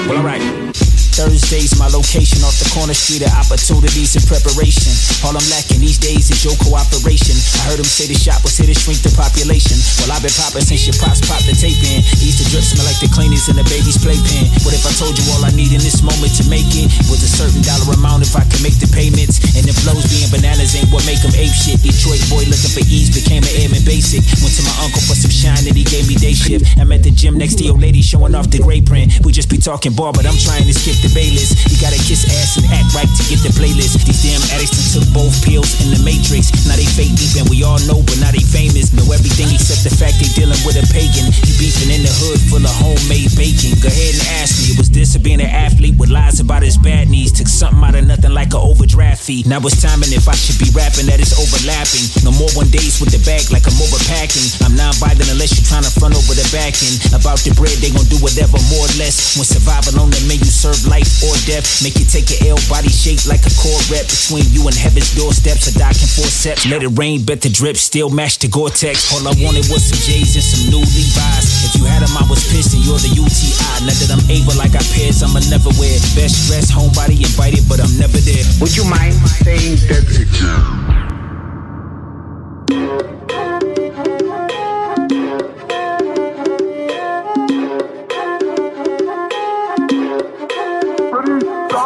Well, 0.09 0.19
alright. 0.19 0.80
Thursdays, 1.21 1.77
my 1.77 1.85
location 1.93 2.41
off 2.49 2.57
the 2.57 2.65
corner 2.73 2.97
street 2.97 3.21
of 3.21 3.29
opportunities 3.37 4.17
and 4.17 4.25
preparation. 4.25 4.89
All 5.21 5.37
I'm 5.37 5.45
lacking 5.53 5.85
these 5.85 6.01
days 6.01 6.33
is 6.33 6.41
your 6.41 6.57
cooperation. 6.57 7.37
I 7.61 7.69
heard 7.69 7.77
him 7.77 7.85
say 7.85 8.09
the 8.09 8.17
shop 8.17 8.41
was 8.41 8.57
here 8.57 8.65
to 8.65 8.73
shrink 8.73 9.05
the 9.05 9.13
population. 9.13 9.77
Well, 10.01 10.17
I've 10.17 10.25
been 10.25 10.33
popping 10.33 10.65
since 10.65 10.89
your 10.89 10.97
pops 10.97 11.21
popped 11.29 11.45
the 11.45 11.53
tape 11.53 11.77
in. 11.85 12.01
Easter 12.25 12.49
drip 12.49 12.65
smell 12.65 12.89
like 12.89 12.97
the 13.05 13.13
cleaners 13.13 13.53
in 13.53 13.61
the 13.61 13.69
baby's 13.69 14.01
playpen. 14.01 14.49
What 14.65 14.73
if 14.73 14.81
I 14.89 14.97
told 14.97 15.13
you 15.21 15.29
all 15.37 15.45
I 15.45 15.53
need 15.53 15.77
in 15.77 15.85
this 15.85 16.01
moment 16.01 16.33
to 16.41 16.45
make 16.49 16.73
it 16.73 16.89
was 17.13 17.21
a 17.21 17.29
certain 17.29 17.61
dollar 17.69 17.93
amount 17.93 18.25
if 18.25 18.33
I 18.33 18.49
can 18.49 18.65
make 18.65 18.81
the 18.81 18.89
payments? 18.89 19.45
And 19.53 19.69
the 19.69 19.77
flows 19.77 20.09
being 20.09 20.33
bananas 20.33 20.73
ain't 20.73 20.89
what 20.89 21.05
make 21.05 21.21
them 21.21 21.37
ape 21.37 21.53
shit. 21.53 21.85
Detroit 21.85 22.25
boy 22.33 22.49
looking 22.49 22.73
for 22.73 22.81
ease 22.89 23.13
became 23.13 23.45
an 23.45 23.53
airman 23.61 23.85
basic. 23.85 24.25
Went 24.41 24.57
to 24.57 24.65
my 24.65 24.73
uncle 24.89 25.05
for 25.05 25.21
some 25.21 25.29
shine 25.29 25.69
and 25.69 25.77
he 25.77 25.85
gave 25.85 26.09
me 26.09 26.17
day 26.17 26.33
shift. 26.33 26.65
I'm 26.81 26.89
at 26.97 27.05
the 27.05 27.13
gym 27.13 27.37
next 27.37 27.61
to 27.61 27.69
your 27.69 27.77
lady 27.77 28.01
showing 28.01 28.33
off 28.33 28.49
the 28.49 28.65
gray 28.65 28.81
print. 28.81 29.21
We 29.21 29.37
just 29.37 29.53
be 29.53 29.61
talking 29.61 29.93
ball, 29.93 30.17
but 30.17 30.25
I'm 30.25 30.41
trying 30.41 30.65
to 30.65 30.73
skip 30.73 30.97
the 31.05 31.10
Bayless. 31.15 31.55
You 31.67 31.77
gotta 31.83 31.99
kiss 32.07 32.27
ass 32.41 32.57
and 32.59 32.67
act 32.71 32.95
right 32.95 33.09
to 33.09 33.23
get 33.27 33.43
the 33.43 33.53
playlist. 33.55 33.99
These 34.07 34.23
damn 34.23 34.43
addicts 34.55 34.95
took 34.95 35.07
both 35.11 35.35
pills 35.43 35.75
in 35.83 35.91
the 35.91 36.01
Matrix. 36.07 36.51
Now 36.67 36.77
they 36.77 36.87
fake 36.87 37.15
deep 37.19 37.35
and 37.41 37.49
we 37.51 37.63
all 37.67 37.81
know, 37.87 38.03
but 38.07 38.19
now 38.23 38.31
they 38.31 38.43
famous. 38.43 38.95
Know 38.95 39.07
everything 39.11 39.51
except 39.51 39.83
the 39.83 39.93
fact 39.95 40.23
they 40.23 40.31
dealing 40.35 40.59
with 40.63 40.79
a 40.79 40.85
pagan. 40.91 41.27
You 41.47 41.55
beefing 41.59 41.91
in 41.91 42.03
the 42.03 42.13
hood 42.23 42.39
full 42.51 42.63
of 42.63 42.75
homemade 42.79 43.33
bacon. 43.39 43.79
Go 43.83 43.91
ahead 43.91 44.15
and 44.19 44.27
ask 44.43 44.61
me, 44.63 44.75
was 44.79 44.91
this 44.91 45.17
being 45.19 45.43
an 45.43 45.51
athlete 45.51 45.99
with 45.99 46.11
lies 46.11 46.41
about 46.41 46.63
his 46.63 46.79
bad 46.79 47.11
knees? 47.11 47.33
Took 47.33 47.49
something 47.49 47.83
out 47.83 47.95
of 47.95 48.07
nothing 48.07 48.35
like 48.35 48.55
an 48.55 48.63
overdraft 48.63 49.23
fee. 49.23 49.43
Now 49.47 49.63
it's 49.63 49.79
timing 49.81 50.13
if 50.15 50.27
I 50.29 50.37
should 50.37 50.59
be 50.59 50.71
rapping 50.75 51.07
that 51.11 51.19
it's 51.19 51.37
overlapping. 51.37 52.07
No 52.23 52.35
more 52.37 52.51
one 52.59 52.71
days 52.71 52.99
with 53.01 53.11
the 53.15 53.23
bag 53.27 53.51
like 53.51 53.67
I'm 53.67 53.79
overpacking. 53.79 54.63
I'm 54.67 54.75
non-violent 54.75 55.31
unless 55.31 55.55
you're 55.57 55.67
trying 55.67 55.87
to 55.87 55.93
front 55.93 56.15
over 56.15 56.35
the 56.35 56.47
back 56.51 56.75
end. 56.83 56.99
About 57.15 57.41
the 57.43 57.55
bread, 57.55 57.77
they 57.79 57.91
gon' 57.91 58.07
do 58.11 58.19
whatever, 58.19 58.59
more 58.71 58.87
or 58.87 58.95
less. 58.99 59.37
When 59.37 59.47
survival 59.47 60.01
on 60.03 60.11
the 60.11 60.21
menu, 60.27 60.51
serve 60.51 60.81
life 60.91 61.23
or 61.23 61.33
death. 61.47 61.81
Make 61.87 61.95
you 62.03 62.05
take 62.05 62.27
your 62.29 62.59
L 62.59 62.61
body 62.67 62.91
shaped 62.91 63.31
like 63.31 63.47
a 63.47 63.53
Corvette 63.55 64.11
between 64.11 64.45
you 64.51 64.67
and 64.67 64.75
heaven's 64.75 65.15
doorsteps. 65.15 65.71
A 65.71 65.73
docking 65.79 66.11
forceps. 66.11 66.67
Let 66.67 66.83
it 66.83 66.91
rain, 66.99 67.23
bet 67.23 67.41
the 67.41 67.49
drip, 67.49 67.79
still 67.79 68.11
match 68.11 68.43
the 68.43 68.51
Gore-Tex. 68.51 69.15
All 69.15 69.23
I 69.23 69.33
wanted 69.39 69.71
was 69.71 69.87
some 69.87 70.03
J's 70.03 70.35
and 70.35 70.43
some 70.43 70.67
new 70.75 70.83
Levi's. 70.83 71.47
If 71.71 71.79
you 71.79 71.87
had 71.87 72.03
them, 72.03 72.11
I 72.19 72.27
was 72.27 72.43
pissed 72.51 72.75
and 72.75 72.83
you're 72.83 72.99
the 72.99 73.15
UTI. 73.15 73.87
Now 73.87 73.95
that 73.95 74.11
I'm 74.11 74.25
able, 74.27 74.59
like 74.59 74.75
I 74.75 74.83
pairs, 74.91 75.23
I'ma 75.23 75.41
never 75.47 75.71
wear. 75.79 75.95
Best 76.19 76.51
dress, 76.51 76.67
homebody 76.69 77.23
invited, 77.23 77.65
but 77.71 77.79
I'm 77.79 77.95
never 77.97 78.19
there. 78.19 78.43
Would 78.59 78.75
you 78.75 78.85
mind 78.85 79.15
saying 79.47 79.79
that 79.87 80.11
again? 80.11 80.91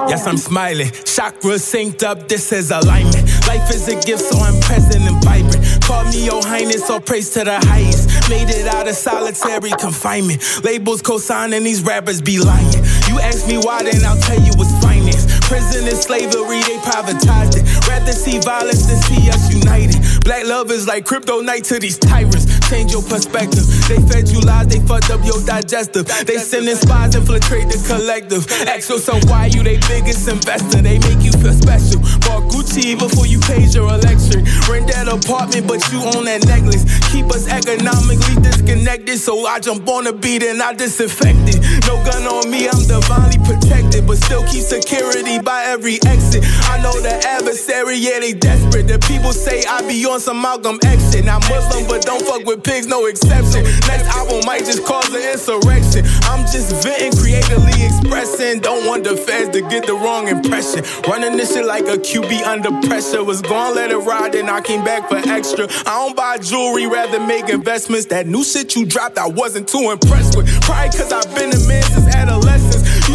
Yes, 0.08 0.26
I'm 0.26 0.36
smiling. 0.36 0.88
Chakras 0.88 1.64
synced 1.64 2.02
up, 2.02 2.28
this 2.28 2.52
is 2.52 2.70
alignment. 2.70 3.24
Life 3.46 3.70
is 3.70 3.88
a 3.88 3.96
gift, 4.00 4.22
so 4.22 4.38
I'm 4.38 4.60
present 4.60 5.02
and 5.02 5.22
vibrant. 5.24 5.64
Call 5.84 6.04
me 6.04 6.24
your 6.24 6.42
highness, 6.42 6.88
or 6.90 7.00
praise 7.00 7.30
to 7.30 7.44
the 7.44 7.58
highest. 7.66 8.08
Made 8.28 8.48
it 8.50 8.66
out 8.66 8.88
of 8.88 8.94
solitary 8.94 9.70
confinement. 9.78 10.42
Labels 10.62 11.02
co-signing, 11.02 11.64
these 11.64 11.82
rappers 11.82 12.20
be 12.20 12.38
lying. 12.38 12.84
You 13.08 13.18
ask 13.20 13.46
me 13.48 13.58
why, 13.58 13.82
then 13.82 14.04
I'll 14.04 14.20
tell 14.20 14.40
you 14.40 14.52
it's 14.54 14.84
finance. 14.84 15.26
Prison 15.48 15.86
is 15.86 16.02
slavery, 16.02 16.60
they 16.62 16.78
privatized 16.84 17.56
it. 17.56 17.88
Rather 17.88 18.12
see 18.12 18.38
violence 18.40 18.86
than 18.86 18.96
see 19.02 19.28
us 19.30 19.52
united. 19.52 20.00
Black 20.24 20.46
love 20.46 20.70
is 20.70 20.86
like 20.86 21.04
crypto 21.04 21.40
night 21.40 21.64
to 21.64 21.78
these 21.78 21.98
tyrants. 21.98 22.53
Change 22.70 22.92
your 22.92 23.02
perspective. 23.02 23.64
They 23.88 24.00
fed 24.08 24.28
you 24.28 24.40
lies, 24.40 24.68
they 24.68 24.80
fucked 24.80 25.10
up 25.10 25.24
your 25.24 25.40
digestive. 25.44 26.06
They 26.26 26.38
sending 26.38 26.76
spies, 26.76 27.14
infiltrate 27.14 27.68
the 27.68 27.78
collective. 27.86 28.46
Ask 28.66 28.88
yourself 28.88 29.24
why 29.28 29.46
you 29.46 29.62
they 29.62 29.78
biggest 29.88 30.28
investor. 30.28 30.80
They 30.80 30.98
make 30.98 31.20
you 31.20 31.32
feel 31.32 31.52
special. 31.52 32.00
Bought 32.24 32.50
Gucci 32.50 32.98
before 32.98 33.26
you 33.26 33.40
paid 33.40 33.74
your 33.74 33.88
electric. 33.92 34.44
Rent 34.68 34.88
that 34.92 35.08
apartment, 35.08 35.68
but 35.68 35.80
you 35.92 36.00
own 36.14 36.24
that 36.24 36.46
necklace. 36.46 36.84
Keep 37.12 37.26
us 37.32 37.48
economically 37.48 38.40
disconnected. 38.42 39.18
So 39.18 39.46
I 39.46 39.60
jump 39.60 39.86
on 39.88 40.04
the 40.04 40.12
beat 40.12 40.42
and 40.42 40.62
I 40.62 40.72
disinfect 40.72 41.44
it. 41.48 41.60
No 41.86 42.00
gun 42.04 42.24
on 42.24 42.50
me, 42.50 42.68
I'm 42.68 42.82
divinely 42.88 43.38
protected. 43.44 44.06
But 44.06 44.18
still 44.18 44.44
keep 44.48 44.64
security 44.64 45.38
by 45.38 45.64
every 45.64 46.00
exit. 46.06 46.44
I 46.68 46.80
know 46.82 46.96
the 47.00 47.14
adversary, 47.28 47.96
yeah, 47.96 48.20
they 48.20 48.32
desperate. 48.32 48.88
The 48.88 48.98
people 49.04 49.32
say 49.32 49.64
I 49.68 49.82
be 49.86 50.04
on 50.06 50.20
some 50.20 50.40
Malcolm 50.40 50.78
X 50.84 51.12
shit. 51.12 51.24
Now 51.24 51.38
Muslim, 51.48 51.86
but 51.88 52.02
don't 52.02 52.22
fuck 52.24 52.44
with 52.44 52.53
pigs, 52.56 52.86
no 52.86 53.06
exception. 53.06 53.64
Next 53.86 54.06
album 54.16 54.40
might 54.46 54.64
just 54.64 54.84
cause 54.84 55.08
an 55.14 55.22
insurrection. 55.22 56.04
I'm 56.24 56.46
just 56.46 56.82
venting, 56.82 57.12
creatively 57.18 57.74
expressing. 57.84 58.60
Don't 58.60 58.86
want 58.86 59.04
the 59.04 59.16
feds 59.16 59.50
to 59.50 59.60
get 59.68 59.86
the 59.86 59.94
wrong 59.94 60.28
impression. 60.28 60.84
Running 61.08 61.36
this 61.36 61.54
shit 61.54 61.64
like 61.66 61.84
a 61.84 61.98
QB 61.98 62.44
under 62.46 62.70
pressure. 62.86 63.22
Was 63.24 63.42
gone, 63.42 63.74
let 63.74 63.90
it 63.90 63.98
ride, 63.98 64.32
then 64.32 64.48
I 64.48 64.60
came 64.60 64.84
back 64.84 65.08
for 65.08 65.16
extra. 65.16 65.66
I 65.86 66.06
don't 66.06 66.16
buy 66.16 66.38
jewelry, 66.38 66.86
rather 66.86 67.20
make 67.20 67.48
investments. 67.48 68.06
That 68.06 68.26
new 68.26 68.44
shit 68.44 68.74
you 68.76 68.86
dropped, 68.86 69.18
I 69.18 69.28
wasn't 69.28 69.68
too 69.68 69.90
impressed 69.90 70.36
with. 70.36 70.48
Probably 70.62 70.90
cause 70.98 71.12
I've 71.12 71.34
been 71.34 71.52
a 71.52 71.68
man 71.68 71.82
since 71.82 72.14
adolescence. 72.14 72.53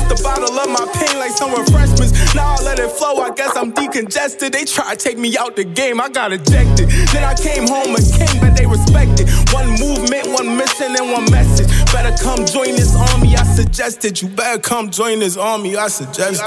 Used 0.09 0.23
to 0.23 0.23
bottle 0.23 0.57
up 0.57 0.69
my 0.69 0.85
pain 0.93 1.19
like 1.19 1.31
some 1.31 1.51
refreshments. 1.51 2.33
Now 2.33 2.55
I 2.57 2.63
let 2.63 2.79
it 2.79 2.89
flow, 2.91 3.17
I 3.17 3.31
guess 3.31 3.55
I'm 3.55 3.71
decongested. 3.71 4.51
They 4.51 4.65
try 4.65 4.95
to 4.95 4.97
take 4.97 5.17
me 5.17 5.37
out 5.37 5.55
the 5.55 5.63
game, 5.63 6.01
I 6.01 6.09
got 6.09 6.33
ejected. 6.33 6.89
Then 7.13 7.23
I 7.23 7.35
came 7.35 7.67
home 7.67 7.95
a 7.95 8.01
king, 8.01 8.41
but 8.41 8.55
they 8.57 8.65
respected. 8.65 9.29
One 9.53 9.69
movement, 9.79 10.27
one 10.33 10.57
mission, 10.57 10.95
and 10.95 11.11
one 11.11 11.29
message. 11.29 11.67
Better 11.91 12.15
come 12.23 12.45
join 12.45 12.75
this 12.75 12.95
army, 12.95 13.35
I 13.35 13.43
suggested. 13.43 14.21
You 14.21 14.29
better 14.29 14.59
come 14.59 14.89
join 14.89 15.19
this 15.19 15.37
army, 15.37 15.77
I 15.77 15.87
suggested. 15.87 16.41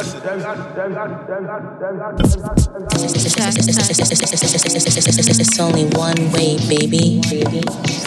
It's 5.40 5.60
only 5.60 5.84
one 5.96 6.32
way, 6.32 6.58
baby. 6.68 7.20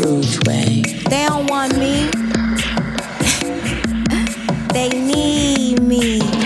Rouge 0.03 0.39
way. 0.47 0.82
They 1.10 1.26
don't 1.28 1.49
want 1.49 1.78
me. 1.78 2.45
They 4.76 4.89
need 4.89 5.82
me. 5.82 6.45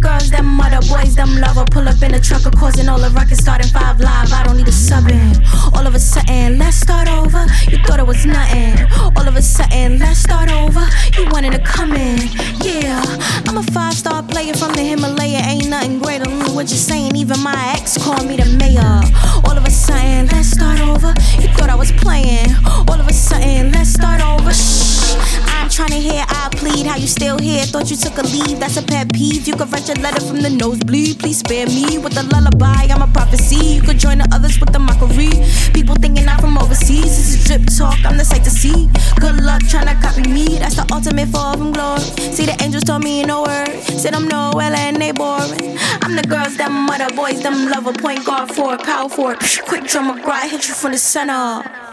The 0.00 0.08
girls 0.08 0.30
them 0.30 0.46
mother, 0.46 0.80
boys 0.88 1.14
them 1.14 1.36
lover. 1.36 1.64
Pull 1.70 1.86
up 1.86 2.02
in 2.02 2.14
a 2.14 2.20
trucker, 2.20 2.50
causing 2.50 2.88
all 2.88 2.98
the 2.98 3.10
ruckus, 3.10 3.38
starting 3.38 3.68
five 3.68 4.00
live. 4.00 4.32
I 4.32 4.44
don't 4.44 4.56
need 4.56 4.68
a 4.68 4.72
sub 4.72 5.08
in. 5.08 5.36
All 5.74 5.86
of 5.86 5.94
a 5.94 5.98
sudden, 5.98 6.58
let's 6.58 6.76
start 6.76 7.06
over. 7.06 7.44
You 7.68 7.76
thought 7.84 7.98
it 7.98 8.06
was 8.06 8.24
nothing. 8.24 8.80
All 9.16 9.28
of 9.28 9.36
a 9.36 9.42
sudden, 9.42 9.98
let's 9.98 10.20
start 10.20 10.50
over. 10.50 10.80
You 11.18 11.28
wanted 11.30 11.52
to 11.52 11.58
come 11.58 11.92
in. 11.92 12.18
Yeah, 12.62 13.02
I'm 13.46 13.58
a 13.58 13.62
five 13.74 13.92
star 13.92 14.22
player 14.22 14.54
from 14.54 14.72
the 14.72 14.82
Himalaya. 14.82 15.42
Ain't 15.44 15.68
nothing 15.68 15.98
greater 15.98 16.24
than 16.24 16.54
what 16.54 16.70
you're 16.70 16.80
saying. 16.90 17.14
Even 17.16 17.38
my 17.40 17.74
ex 17.76 17.98
called 17.98 18.26
me 18.26 18.36
the 18.36 18.46
mayor. 18.56 19.02
All 19.44 19.56
of 19.58 19.64
a 19.66 19.70
sudden, 19.70 20.28
let's 20.28 20.48
start 20.48 20.80
over. 20.80 21.12
You 21.42 21.48
thought 21.52 21.68
I 21.68 21.74
was 21.74 21.92
playing. 21.92 22.48
All 22.88 22.98
of 22.98 23.06
a 23.06 23.12
sudden, 23.12 23.72
let's 23.72 23.90
start 23.90 24.22
over. 24.22 24.54
Shh. 24.54 25.49
I'm 25.70 25.86
trying 25.86 26.02
to 26.02 26.10
hear 26.10 26.24
I 26.26 26.48
plead 26.50 26.84
how 26.84 26.96
you 26.96 27.06
still 27.06 27.38
here? 27.38 27.62
Thought 27.62 27.92
you 27.92 27.96
took 27.96 28.18
a 28.18 28.22
leave, 28.22 28.58
that's 28.58 28.76
a 28.76 28.82
pet 28.82 29.12
peeve. 29.14 29.46
You 29.46 29.54
could 29.54 29.70
write 29.70 29.86
your 29.86 29.98
letter 29.98 30.20
from 30.20 30.42
the 30.42 30.50
nosebleed. 30.50 31.20
Please 31.20 31.38
spare 31.38 31.66
me 31.66 31.96
with 31.96 32.18
a 32.18 32.24
lullaby, 32.24 32.90
I'm 32.90 33.02
a 33.02 33.06
prophecy. 33.06 33.78
You 33.78 33.80
could 33.80 33.96
join 33.96 34.18
the 34.18 34.28
others 34.32 34.58
with 34.58 34.72
the 34.72 34.80
mockery. 34.80 35.30
People 35.72 35.94
thinking 35.94 36.26
I'm 36.26 36.40
from 36.40 36.58
overseas. 36.58 37.04
This 37.04 37.34
is 37.34 37.44
drip 37.46 37.62
talk, 37.78 38.04
I'm 38.04 38.16
the 38.16 38.24
sight 38.24 38.42
to 38.42 38.50
see. 38.50 38.90
Good 39.20 39.36
luck 39.44 39.62
trying 39.68 39.86
to 39.86 39.94
copy 40.02 40.28
me, 40.28 40.58
that's 40.58 40.74
the 40.74 40.92
ultimate 40.92 41.28
fall 41.28 41.56
from 41.56 41.70
glory. 41.70 42.00
See, 42.34 42.46
the 42.46 42.58
angels 42.60 42.82
told 42.82 43.04
me 43.04 43.22
no 43.22 43.42
word. 43.42 43.70
Said 43.94 44.12
I'm 44.12 44.26
nowhere 44.26 44.74
and 44.74 44.96
they 44.96 45.12
boring. 45.12 45.78
I'm 46.02 46.16
the 46.16 46.26
girls, 46.26 46.56
them 46.56 46.72
mother 46.86 47.14
boys, 47.14 47.44
them 47.44 47.70
lover, 47.70 47.92
point 47.92 48.26
guard 48.26 48.50
for 48.50 48.74
a 48.74 48.78
power 48.78 49.08
for 49.08 49.36
Quick 49.68 49.84
drummer, 49.84 50.20
grind, 50.20 50.50
hit 50.50 50.66
you 50.66 50.74
from 50.74 50.90
the 50.90 50.98
center. 50.98 51.89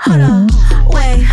Hold 0.00 0.20
up, 0.20 0.94
wait. 0.94 1.26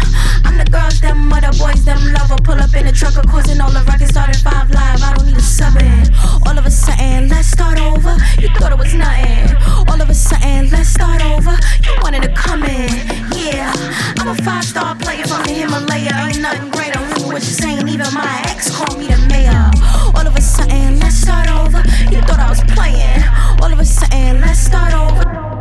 I'm 0.44 0.58
the 0.58 0.66
girls, 0.66 1.00
them 1.00 1.30
mother 1.30 1.54
boys, 1.54 1.86
them 1.86 2.02
lover. 2.14 2.36
Pull 2.42 2.58
up 2.58 2.74
in 2.74 2.88
the 2.88 2.92
truck, 2.92 3.14
causing 3.30 3.62
all 3.62 3.70
the 3.70 3.86
records 3.86 4.10
started 4.10 4.38
five 4.38 4.72
live. 4.72 5.04
I 5.04 5.14
don't 5.14 5.28
need 5.28 5.38
a 5.38 5.42
sub 5.42 5.78
in. 5.78 6.10
All 6.48 6.58
of 6.58 6.66
a 6.66 6.72
sudden, 6.72 7.30
let's 7.30 7.48
start 7.48 7.80
over. 7.80 8.18
You 8.42 8.50
thought 8.58 8.72
it 8.72 8.80
was 8.80 8.94
nothing. 8.96 9.54
All 9.86 10.02
of 10.02 10.10
a 10.10 10.14
sudden, 10.16 10.72
let's 10.72 10.90
start 10.90 11.24
over. 11.24 11.54
You 11.86 11.94
wanted 12.02 12.24
to 12.24 12.34
come 12.34 12.64
in, 12.64 12.90
yeah. 13.38 13.70
I'm 14.18 14.30
a 14.30 14.36
five 14.42 14.64
star 14.66 14.96
player 14.96 15.28
from 15.28 15.46
the 15.46 15.54
Himalaya. 15.54 16.26
Ain't 16.26 16.42
nothing 16.42 16.72
greater. 16.72 17.00
Remember 17.00 17.38
what 17.38 17.46
you're 17.46 17.60
saying? 17.62 17.88
Even 17.88 18.10
my 18.18 18.42
ex 18.50 18.76
called 18.76 18.98
me 18.98 19.14
the 19.14 19.22
mayor. 19.30 19.70
All 20.18 20.26
of 20.26 20.36
a 20.36 20.42
sudden, 20.42 21.00
let's 21.00 21.22
start 21.22 21.54
over. 21.54 21.86
You 22.10 22.18
thought 22.26 22.42
I 22.42 22.50
was 22.50 22.66
playing. 22.74 23.22
All 23.62 23.72
of 23.72 23.78
a 23.78 23.86
sudden, 23.86 24.42
let's 24.42 24.60
start 24.60 24.94
over. 24.98 25.55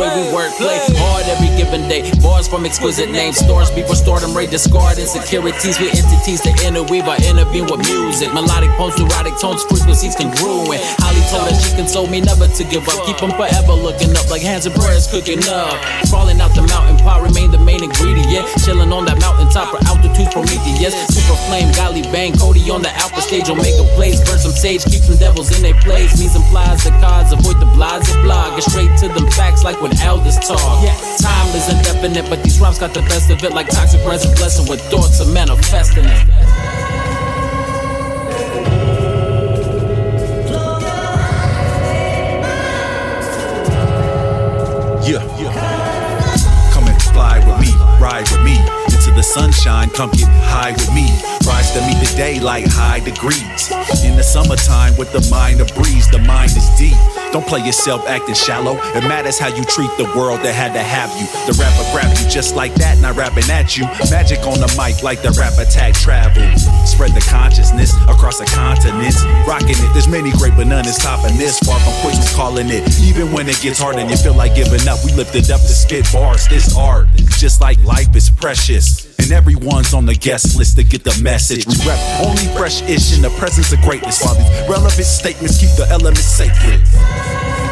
For 0.00 0.08
the 0.08 0.10
feng 0.10 0.24
shui. 0.24 0.30
We 0.30 0.34
work 0.34 0.52
play 0.56 0.78
hard 0.96 1.26
every 1.28 1.52
given 1.56 1.88
day. 1.88 2.10
Bars 2.20 2.48
from 2.48 2.64
exquisite 2.64 3.10
names, 3.10 3.36
stores 3.36 3.70
before 3.70 3.96
stardom, 3.96 4.36
rate 4.36 4.50
discard 4.50 4.98
insecurities 4.98 5.78
with 5.78 5.94
entities 5.94 6.40
to 6.42 6.50
interweave. 6.64 7.04
I 7.04 7.16
intervene 7.28 7.66
with 7.68 7.84
music, 7.84 8.32
melodic 8.32 8.70
poems, 8.80 8.98
neurotic 8.98 9.36
tones, 9.38 9.62
frequencies 9.64 10.16
congruent. 10.16 10.80
Holly 11.04 11.22
told 11.28 11.52
us 11.52 11.60
she 11.60 11.76
consoled 11.76 12.10
me 12.10 12.20
never 12.20 12.48
to 12.48 12.64
give 12.64 12.88
up. 12.88 13.04
Keep 13.04 13.18
them 13.18 13.32
forever 13.36 13.74
looking 13.76 14.16
up 14.16 14.28
like 14.30 14.42
hands 14.42 14.66
and 14.66 14.74
prayers 14.74 15.06
cooking 15.06 15.42
up. 15.48 15.76
Crawling 16.08 16.40
out 16.40 16.54
the 16.54 16.62
mountain 16.62 16.89
pot 17.02 17.22
remain 17.22 17.50
the 17.50 17.58
main 17.58 17.82
ingredient. 17.82 18.46
Chilling 18.64 18.92
on 18.92 19.04
that 19.06 19.18
mountain 19.20 19.48
top 19.50 19.72
for 19.72 19.80
altitude 19.88 20.30
Prometheus. 20.32 20.94
Super 21.08 21.36
flame, 21.48 21.72
golly 21.74 22.02
bang, 22.14 22.32
Cody 22.36 22.62
on 22.70 22.82
the 22.82 22.92
alpha 23.00 23.20
stage. 23.20 23.48
Omega 23.48 23.84
plays, 23.96 24.20
burn 24.24 24.38
some 24.38 24.52
sage, 24.52 24.84
keep 24.84 25.02
some 25.02 25.16
devils 25.16 25.50
in 25.56 25.62
their 25.62 25.78
place. 25.80 26.18
Mise 26.18 26.36
and 26.36 26.44
plies 26.52 26.84
the 26.84 26.90
cards, 27.00 27.32
avoid 27.32 27.58
the 27.58 27.68
blahs 27.76 28.06
and 28.12 28.22
blah. 28.22 28.54
Get 28.54 28.64
straight 28.64 28.92
to 29.00 29.08
them 29.08 29.28
facts 29.32 29.64
like 29.64 29.80
when 29.80 29.96
elders 30.00 30.38
talk. 30.38 30.60
Time 31.20 31.50
is 31.56 31.68
indefinite, 31.68 32.28
but 32.28 32.42
these 32.42 32.60
rhymes 32.60 32.78
got 32.78 32.92
the 32.94 33.02
best 33.08 33.30
of 33.30 33.42
it 33.42 33.52
like 33.52 33.68
toxic 33.68 34.02
present 34.04 34.36
blessing 34.36 34.68
with 34.68 34.80
thoughts 34.90 35.20
of 35.20 35.32
manifesting 35.32 36.04
it. 36.04 36.59
Into 49.10 49.22
the 49.22 49.22
sunshine, 49.24 49.90
come 49.90 50.10
get 50.10 50.28
high 50.28 50.70
with 50.70 50.94
me. 50.94 51.10
Rise 51.44 51.72
to 51.72 51.80
meet 51.80 51.98
the 51.98 52.14
day 52.16 52.38
like 52.38 52.64
high 52.68 53.00
degrees. 53.00 53.72
In 54.04 54.16
the 54.16 54.22
summertime 54.22 54.96
with 54.96 55.12
the 55.12 55.26
mind 55.28 55.60
of 55.60 55.74
breeze, 55.74 56.08
the 56.10 56.20
mind 56.20 56.52
is 56.52 56.68
deep. 56.78 57.19
Don't 57.32 57.46
play 57.46 57.60
yourself 57.60 58.06
acting 58.08 58.34
shallow. 58.34 58.74
It 58.98 59.06
matters 59.06 59.38
how 59.38 59.48
you 59.48 59.62
treat 59.64 59.90
the 59.98 60.10
world 60.18 60.40
that 60.42 60.54
had 60.54 60.74
to 60.74 60.82
have 60.82 61.14
you. 61.14 61.26
The 61.46 61.54
rapper 61.62 61.86
grab 61.94 62.10
you 62.18 62.28
just 62.28 62.56
like 62.56 62.74
that, 62.82 62.98
not 62.98 63.14
rapping 63.14 63.48
at 63.50 63.78
you. 63.78 63.86
Magic 64.10 64.42
on 64.42 64.58
the 64.58 64.66
mic 64.74 65.02
like 65.02 65.22
the 65.22 65.30
rap 65.38 65.54
attack 65.58 65.94
travel. 65.94 66.42
Spread 66.86 67.14
the 67.14 67.22
consciousness 67.30 67.94
across 68.10 68.38
the 68.38 68.46
continents. 68.46 69.22
Rocking 69.46 69.78
it, 69.78 69.90
there's 69.94 70.08
many 70.08 70.32
great, 70.42 70.58
but 70.58 70.66
none 70.66 70.86
is 70.86 70.98
topping 70.98 71.38
this. 71.38 71.58
Far 71.60 71.78
from 71.78 71.94
we 72.02 72.18
calling 72.34 72.66
it. 72.70 72.82
Even 72.98 73.30
when 73.32 73.48
it 73.48 73.60
gets 73.60 73.78
hard 73.78 73.96
and 73.96 74.10
you 74.10 74.16
feel 74.16 74.34
like 74.34 74.54
giving 74.54 74.82
up, 74.88 74.98
we 75.04 75.12
lift 75.14 75.34
it 75.34 75.50
up 75.50 75.60
to 75.60 75.74
spit 75.74 76.06
bars. 76.12 76.48
This 76.48 76.76
art, 76.76 77.06
just 77.38 77.60
like 77.60 77.78
life 77.84 78.14
is 78.16 78.30
precious. 78.30 79.09
And 79.30 79.36
everyone's 79.36 79.94
on 79.94 80.06
the 80.06 80.14
guest 80.16 80.58
list 80.58 80.76
to 80.78 80.82
get 80.82 81.04
the 81.04 81.16
message. 81.22 81.64
We 81.64 81.74
only 82.26 82.46
fresh 82.58 82.82
ish 82.82 83.14
in 83.14 83.22
the 83.22 83.30
presence 83.38 83.72
of 83.72 83.80
greatness. 83.82 84.20
While 84.24 84.34
these 84.34 84.68
relevant 84.68 85.06
statements 85.06 85.60
keep 85.60 85.70
the 85.76 85.86
elements 85.88 86.24
sacred. 86.24 87.69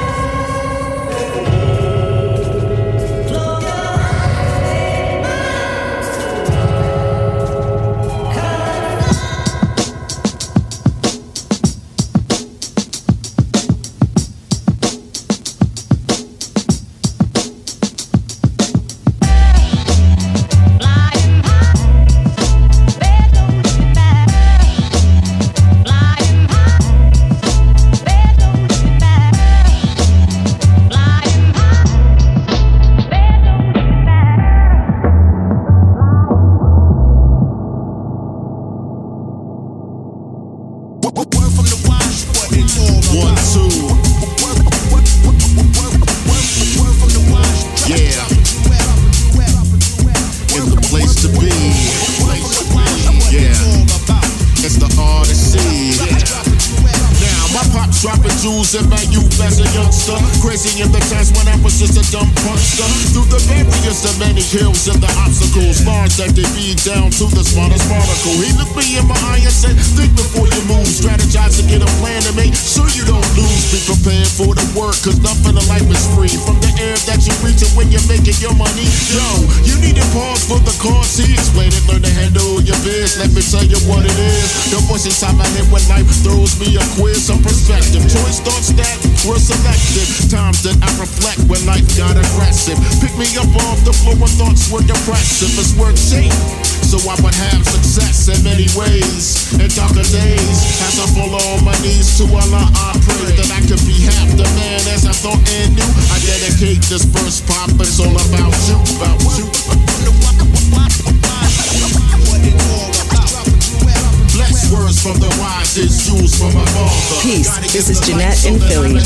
Peace. 117.29 117.53
This 117.77 117.93
is 117.93 118.01
Jeanette 118.01 118.41
in 118.49 118.57
Philly, 118.57 118.97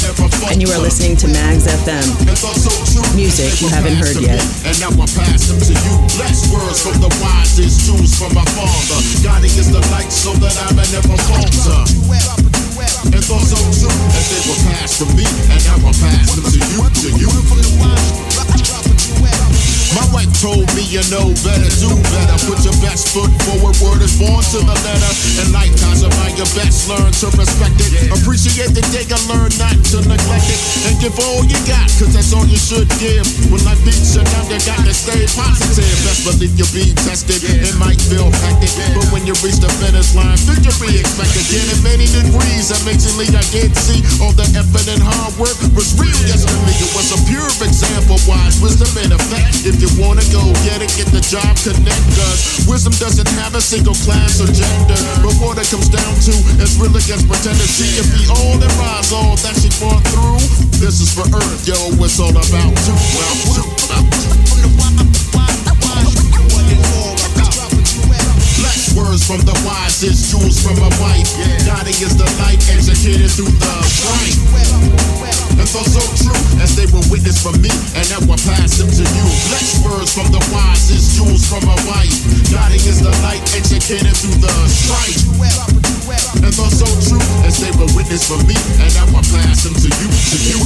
and 0.47 0.63
you 0.63 0.71
are 0.71 0.79
listening 0.79 1.19
to 1.19 1.27
Mags 1.27 1.67
FM. 1.67 2.07
Music 3.19 3.51
you 3.59 3.67
haven't 3.67 3.99
heard 3.99 4.15
yet. 4.23 4.39
And 4.63 4.79
now 4.79 4.95
I 4.95 5.11
pass 5.11 5.51
them 5.51 5.59
to 5.59 5.75
you. 5.75 5.95
Blessed 6.15 6.55
words 6.55 6.87
from 6.87 7.03
the 7.03 7.11
wisest 7.19 7.83
jewels 7.83 8.15
from 8.15 8.31
my 8.31 8.47
father. 8.55 9.03
God 9.27 9.43
is 9.43 9.67
the 9.75 9.83
light 9.91 10.13
so 10.15 10.31
that 10.39 10.55
I 10.55 10.71
may 10.71 10.87
never 10.95 11.19
falter. 11.27 11.83
And 13.11 13.25
thoughts 13.27 13.51
so 13.51 13.59
true 13.59 13.91
as 13.91 14.27
they 14.31 14.43
were 14.47 14.61
passed 14.71 15.03
from 15.03 15.11
me, 15.19 15.27
and 15.27 15.59
now 15.67 15.83
I 15.83 15.91
pass 15.91 16.31
them 16.39 16.47
to 16.47 16.61
you, 16.63 16.79
to 17.03 17.09
you. 17.19 17.43
My 19.93 20.09
wife 20.09 20.33
told 20.41 20.65
me 20.73 20.89
you 20.89 21.05
know 21.13 21.29
better, 21.45 21.69
do 21.77 21.93
better. 22.09 22.37
Put 22.49 22.65
your 22.65 22.77
best 22.81 23.13
foot 23.13 23.29
forward, 23.45 23.77
word 23.85 24.01
is 24.01 24.17
born 24.17 24.41
to 24.41 24.59
the 24.65 24.77
letter. 24.89 25.13
And 25.45 25.53
lifetimes 25.53 26.01
by 26.01 26.33
your 26.33 26.49
best, 26.57 26.89
learn 26.89 27.13
to 27.21 27.29
respect 27.37 27.77
it. 27.77 28.09
Appreciate 28.09 28.73
the 28.73 28.81
day 28.89 29.05
and 29.05 29.21
learn 29.29 29.53
not 29.61 29.77
to 29.93 30.01
neglect 30.09 30.49
it. 30.49 30.61
And 30.89 30.97
give 30.97 31.13
all 31.21 31.45
you 31.45 31.61
got, 31.69 31.93
cause 32.01 32.17
that's 32.17 32.33
all 32.33 32.49
you 32.49 32.57
should 32.57 32.89
give. 32.97 33.29
When 33.53 33.61
life 33.69 33.81
beats 33.85 34.17
you 34.17 34.25
down, 34.25 34.49
you 34.49 34.57
got 34.65 34.81
to 34.81 34.97
stay 34.97 35.29
positive. 35.37 35.93
Best 36.09 36.25
believe 36.25 36.57
you'll 36.57 36.73
be 36.73 36.97
tested. 37.05 37.45
It 37.45 37.77
might 37.77 38.01
feel 38.01 38.33
hectic, 38.49 38.73
but 38.97 39.05
when 39.13 39.29
you 39.29 39.37
reach 39.45 39.61
the 39.61 39.69
finish 39.77 40.17
line, 40.17 40.41
victory 40.49 41.05
expected. 41.05 41.45
In 41.53 41.79
many 41.85 42.09
degrees, 42.09 42.73
amazingly 42.81 43.29
I 43.37 43.45
did 43.53 43.77
see 43.77 44.01
all 44.25 44.33
the 44.33 44.49
effort 44.57 44.89
and 44.89 45.05
hard 45.05 45.37
work 45.37 45.59
was 45.77 45.93
real. 46.01 46.17
Yes, 46.25 46.49
to 46.49 46.57
me, 46.65 46.73
it 46.81 46.91
was 46.97 47.13
a 47.13 47.21
pure 47.29 47.53
example. 47.61 48.17
Wise 48.25 48.57
wisdom 48.65 48.89
in 49.05 49.13
effect. 49.13 49.69
If 49.69 49.82
you 49.83 49.91
wanna 49.99 50.23
go 50.31 50.47
get 50.63 50.79
it, 50.79 50.95
get 50.95 51.11
the 51.11 51.19
job, 51.19 51.51
connect 51.67 52.15
us. 52.31 52.63
Wisdom 52.71 52.95
doesn't 53.03 53.27
have 53.43 53.59
a 53.59 53.61
single 53.61 53.99
class 54.07 54.39
or 54.39 54.47
gender. 54.47 54.95
But 55.27 55.35
what 55.43 55.59
it 55.59 55.67
comes 55.67 55.91
down 55.91 56.15
to 56.31 56.35
is 56.63 56.79
real 56.79 56.95
against 56.95 57.27
pretender. 57.27 57.67
See 57.67 57.99
if 57.99 58.07
we 58.15 58.31
all 58.31 58.55
and 58.63 58.73
rise 58.79 59.11
all 59.11 59.35
that 59.43 59.59
she 59.59 59.69
fought 59.75 60.07
through. 60.15 60.39
This 60.79 61.03
is 61.03 61.11
for 61.11 61.27
Earth, 61.35 61.67
yo, 61.67 61.75
it's 61.99 62.21
all 62.23 62.31
about 62.31 62.71
you. 62.87 62.95
Well, 63.19 63.73
Blessed 64.73 65.12
words 69.13 69.29
from 69.29 69.45
the 69.45 69.53
wisest, 69.69 70.33
jewels 70.33 70.57
from 70.65 70.81
my 70.81 70.89
wife. 70.97 71.29
Guiding 71.69 72.01
is 72.01 72.17
the 72.17 72.25
light, 72.41 72.57
educated 72.73 73.29
through 73.29 73.53
the 73.61 73.75
strife. 73.85 74.41
And 75.61 75.69
thought 75.69 75.85
so 75.85 76.01
true 76.17 76.41
as 76.65 76.73
they 76.73 76.89
were 76.89 77.05
witness 77.13 77.45
from 77.45 77.61
me, 77.61 77.69
and 77.93 78.09
now 78.09 78.25
I 78.25 78.41
pass 78.41 78.81
them 78.81 78.89
to 78.89 79.05
you. 79.05 79.27
Blessed 79.53 79.85
words 79.85 80.17
from 80.17 80.33
the 80.33 80.41
wisest, 80.49 81.21
jewels 81.21 81.45
from 81.45 81.61
my 81.69 81.77
wife. 81.85 82.17
Guiding 82.49 82.81
is 82.89 83.05
the 83.05 83.13
light, 83.21 83.45
educated 83.53 84.17
through 84.17 84.41
the 84.41 84.53
strife. 84.73 85.21
And 86.41 86.53
thought 86.57 86.73
so 86.73 86.89
true 87.05 87.21
as 87.45 87.61
they 87.61 87.73
were 87.77 87.93
witness 87.93 88.25
from 88.25 88.41
me, 88.49 88.57
and 88.81 88.89
now 88.97 89.13
I 89.13 89.21
pass 89.29 89.69
them 89.69 89.77
to 89.77 89.89
you, 89.93 90.09
to 90.09 90.37
you. 90.41 90.57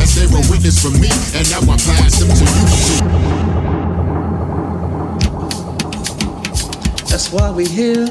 As 0.00 0.16
they 0.16 0.24
were 0.32 0.44
witness 0.48 0.80
from 0.80 0.96
me, 0.96 1.12
and 1.36 1.44
now 1.52 1.60
I 1.68 1.76
pass 1.76 2.16
them 2.16 2.32
to 2.32 2.44
you, 2.48 2.64
to 2.64 2.92
you. 3.76 3.83
That's 7.14 7.30
why 7.30 7.48
we 7.52 7.64
here. 7.64 8.06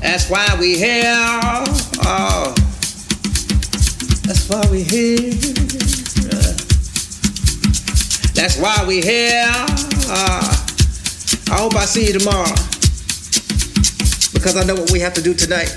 That's 0.00 0.30
why 0.30 0.46
we 0.60 0.78
here. 0.78 1.12
Oh, 2.06 2.54
that's 4.22 4.48
why 4.48 4.62
we 4.70 4.84
here. 4.84 5.32
That's 8.32 8.60
why 8.60 8.84
we 8.86 9.00
here. 9.02 9.42
Uh, 10.06 10.56
I 11.50 11.58
hope 11.58 11.74
I 11.74 11.84
see 11.84 12.06
you 12.06 12.16
tomorrow 12.16 12.54
because 14.32 14.56
I 14.56 14.62
know 14.62 14.76
what 14.76 14.92
we 14.92 15.00
have 15.00 15.14
to 15.14 15.20
do 15.20 15.34
tonight. 15.34 15.76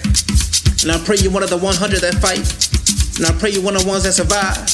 And 0.83 0.91
I 0.91 1.03
pray 1.03 1.15
you're 1.17 1.33
one 1.33 1.41
of 1.41 1.49
the 1.49 1.57
100 1.57 1.99
that 1.99 2.21
fight. 2.21 2.45
And 3.17 3.25
I 3.25 3.39
pray 3.39 3.49
you're 3.49 3.63
one 3.63 3.75
of 3.75 3.85
the 3.85 3.89
ones 3.89 4.03
that 4.03 4.13
survive. 4.13 4.69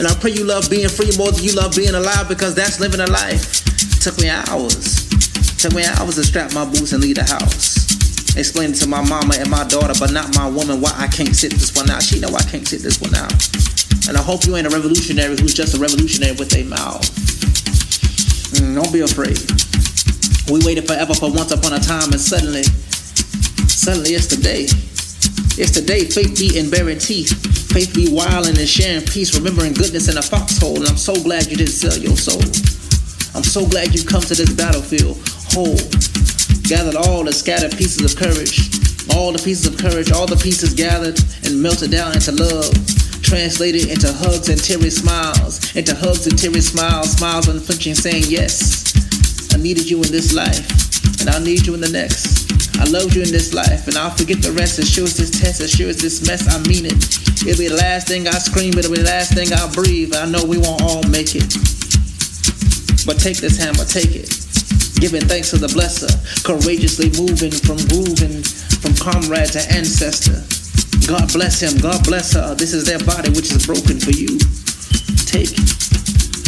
And 0.00 0.08
I 0.08 0.14
pray 0.20 0.32
you 0.32 0.42
love 0.42 0.68
being 0.68 0.88
free 0.88 1.16
more 1.16 1.30
than 1.30 1.44
you 1.44 1.52
love 1.52 1.76
being 1.76 1.94
alive 1.94 2.28
because 2.28 2.56
that's 2.56 2.80
living 2.80 2.98
a 2.98 3.06
life. 3.06 3.67
Took 4.08 4.24
me 4.24 4.30
hours. 4.30 5.04
Took 5.60 5.74
me 5.74 5.84
hours 5.84 6.14
to 6.14 6.24
strap 6.24 6.54
my 6.54 6.64
boots 6.64 6.96
and 6.96 7.04
leave 7.04 7.20
the 7.20 7.28
house. 7.28 7.76
Explaining 8.40 8.72
to 8.80 8.88
my 8.88 9.04
mama 9.04 9.36
and 9.36 9.50
my 9.50 9.68
daughter, 9.68 9.92
but 10.00 10.16
not 10.16 10.32
my 10.32 10.48
woman, 10.48 10.80
why 10.80 10.96
I 10.96 11.08
can't 11.08 11.36
sit 11.36 11.52
this 11.52 11.76
one 11.76 11.90
out. 11.90 12.02
She 12.02 12.18
know 12.18 12.32
I 12.32 12.40
can't 12.48 12.66
sit 12.66 12.80
this 12.80 13.04
one 13.04 13.12
out. 13.12 13.36
And 14.08 14.16
I 14.16 14.24
hope 14.24 14.48
you 14.48 14.56
ain't 14.56 14.66
a 14.66 14.72
revolutionary 14.72 15.36
who's 15.36 15.52
just 15.52 15.76
a 15.76 15.78
revolutionary 15.78 16.32
with 16.40 16.56
a 16.56 16.64
mouth. 16.64 17.04
Mm, 18.56 18.80
don't 18.80 18.88
be 18.96 19.04
afraid. 19.04 19.36
We 20.48 20.64
waited 20.64 20.88
forever 20.88 21.12
for 21.12 21.28
once 21.28 21.52
upon 21.52 21.76
a 21.76 21.78
time, 21.78 22.08
and 22.08 22.16
suddenly, 22.16 22.64
suddenly 23.68 24.16
it's 24.16 24.24
today. 24.24 24.72
It's 25.60 25.76
today. 25.76 26.08
Faith 26.08 26.32
be 26.32 26.56
in 26.56 26.72
bearing 26.72 26.96
teeth. 26.96 27.36
Faith 27.68 27.92
be 27.92 28.08
wilding 28.08 28.56
and 28.56 28.68
sharing 28.68 29.04
peace, 29.04 29.36
remembering 29.36 29.76
goodness 29.76 30.08
in 30.08 30.16
a 30.16 30.24
foxhole. 30.24 30.80
And 30.80 30.88
I'm 30.88 30.96
so 30.96 31.12
glad 31.12 31.52
you 31.52 31.60
didn't 31.60 31.76
sell 31.76 31.98
your 32.00 32.16
soul. 32.16 32.40
I'm 33.34 33.44
so 33.44 33.66
glad 33.66 33.94
you 33.94 34.04
come 34.04 34.22
to 34.22 34.34
this 34.34 34.52
battlefield 34.54 35.18
whole. 35.52 35.78
Gathered 36.68 36.96
all 36.96 37.24
the 37.24 37.32
scattered 37.32 37.72
pieces 37.76 38.04
of 38.04 38.18
courage, 38.18 38.68
all 39.16 39.32
the 39.32 39.40
pieces 39.40 39.66
of 39.66 39.78
courage, 39.78 40.12
all 40.12 40.26
the 40.26 40.36
pieces 40.36 40.74
gathered 40.74 41.18
and 41.44 41.60
melted 41.60 41.90
down 41.90 42.12
into 42.12 42.32
love. 42.32 42.72
Translated 43.22 43.88
into 43.88 44.08
hugs 44.12 44.48
and 44.48 44.56
teary 44.56 44.88
smiles, 44.88 45.76
into 45.76 45.94
hugs 45.94 46.26
and 46.26 46.38
teary 46.38 46.60
smiles, 46.60 47.12
smiles 47.12 47.48
unflinching, 47.48 47.94
saying 47.94 48.24
yes. 48.28 48.88
I 49.52 49.58
needed 49.58 49.90
you 49.90 49.96
in 50.00 50.10
this 50.12 50.32
life, 50.32 50.64
and 51.20 51.28
I'll 51.28 51.40
need 51.40 51.66
you 51.66 51.74
in 51.74 51.80
the 51.80 51.90
next. 51.90 52.48
I 52.80 52.84
loved 52.84 53.14
you 53.14 53.22
in 53.22 53.30
this 53.30 53.52
life, 53.52 53.86
and 53.86 53.96
I'll 53.96 54.16
forget 54.16 54.40
the 54.40 54.52
rest. 54.52 54.78
As 54.78 54.88
sure 54.88 55.04
as 55.04 55.16
this 55.16 55.30
test, 55.30 55.60
as 55.60 55.72
sure 55.72 55.88
as 55.90 56.00
this 56.00 56.26
mess, 56.26 56.48
I 56.48 56.58
mean 56.68 56.86
it. 56.86 56.96
It'll 57.44 57.58
be 57.58 57.68
the 57.68 57.76
last 57.76 58.08
thing 58.08 58.28
I 58.28 58.38
scream, 58.38 58.78
it'll 58.78 58.92
be 58.92 59.02
the 59.02 59.10
last 59.12 59.34
thing 59.34 59.52
I 59.52 59.68
breathe. 59.72 60.14
I 60.14 60.24
know 60.24 60.44
we 60.44 60.56
won't 60.56 60.80
all 60.80 61.02
make 61.08 61.34
it. 61.34 61.77
But 63.08 63.16
take 63.16 63.40
this 63.40 63.56
hammer, 63.56 63.88
take 63.88 64.12
it. 64.12 64.28
Giving 65.00 65.24
thanks 65.24 65.48
to 65.48 65.56
the 65.56 65.72
blesser, 65.72 66.12
courageously 66.44 67.08
moving 67.16 67.48
from 67.48 67.80
grooving 67.88 68.44
from 68.84 68.92
comrade 69.00 69.48
to 69.56 69.64
ancestor. 69.72 70.44
God 71.08 71.32
bless 71.32 71.64
him, 71.64 71.80
God 71.80 72.04
bless 72.04 72.36
her. 72.36 72.52
This 72.52 72.76
is 72.76 72.84
their 72.84 73.00
body 73.08 73.32
which 73.32 73.48
is 73.48 73.64
broken 73.64 73.96
for 73.96 74.12
you. 74.12 74.36
Take, 75.24 75.56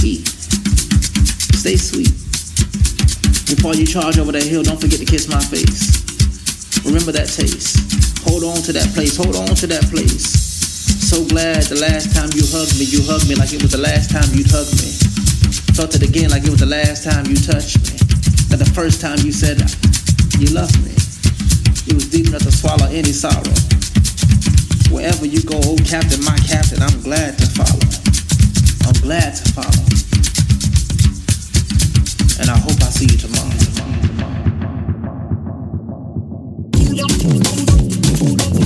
eat, 0.04 0.28
stay 1.56 1.80
sweet. 1.80 2.12
Before 3.48 3.72
you 3.72 3.88
charge 3.88 4.20
over 4.20 4.36
that 4.36 4.44
hill, 4.44 4.61
don't 4.61 4.76
forget 4.76 5.00
to 5.00 5.08
kiss 5.08 5.32
my 5.32 5.40
face. 5.40 5.96
Remember 6.84 7.08
that 7.16 7.32
taste. 7.32 8.20
Hold 8.28 8.44
on 8.44 8.61
to 8.68 8.76
that 8.76 8.92
place, 8.92 9.16
hold 9.16 9.32
on 9.32 9.56
to 9.64 9.66
that 9.72 9.88
place. 9.88 10.28
So 11.08 11.24
glad 11.24 11.64
the 11.72 11.80
last 11.80 12.12
time 12.12 12.28
you 12.36 12.44
hugged 12.52 12.76
me, 12.76 12.84
you 12.84 13.00
hugged 13.08 13.32
me 13.32 13.34
like 13.34 13.56
it 13.56 13.64
was 13.64 13.72
the 13.72 13.80
last 13.80 14.12
time 14.12 14.28
you'd 14.36 14.52
hug 14.52 14.68
me. 14.76 15.09
Felt 15.80 15.94
it 15.94 16.02
again 16.02 16.28
like 16.28 16.44
it 16.44 16.50
was 16.50 16.60
the 16.60 16.66
last 16.66 17.04
time 17.04 17.24
you 17.24 17.36
touched 17.36 17.80
me. 17.88 17.96
That 18.52 18.58
the 18.58 18.70
first 18.76 19.00
time 19.00 19.16
you 19.24 19.32
said 19.32 19.56
you 20.36 20.52
loved 20.52 20.76
me. 20.84 20.92
It 21.88 21.94
was 21.96 22.04
deep 22.04 22.28
enough 22.28 22.42
to 22.42 22.52
swallow 22.52 22.84
any 22.92 23.16
sorrow. 23.16 23.40
Wherever 24.92 25.24
you 25.24 25.40
go, 25.40 25.56
old 25.64 25.80
captain, 25.88 26.20
my 26.22 26.36
captain, 26.44 26.82
I'm 26.84 27.00
glad 27.00 27.38
to 27.38 27.46
follow. 27.56 27.80
I'm 28.84 29.00
glad 29.00 29.32
to 29.40 29.44
follow. 29.56 29.72
And 32.44 32.52
I 32.52 32.60
hope 32.60 32.76
I 32.84 32.92
see 32.92 33.08
you 33.08 33.16
tomorrow. 33.16 33.48
tomorrow, 37.24 38.36
tomorrow. 38.36 38.59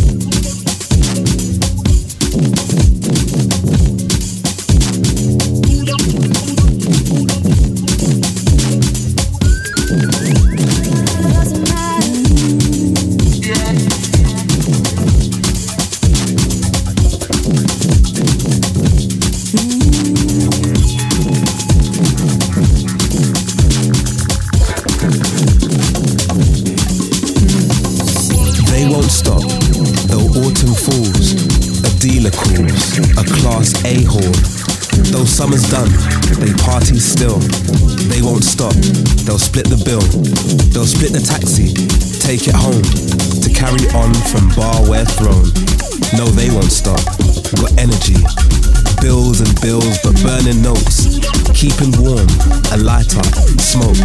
Burning 50.45 50.63
notes. 50.63 51.21
Keeping 51.55 51.93
warm, 52.03 52.29
a 52.73 52.77
lighter, 52.77 53.23
smoke. 53.57 53.97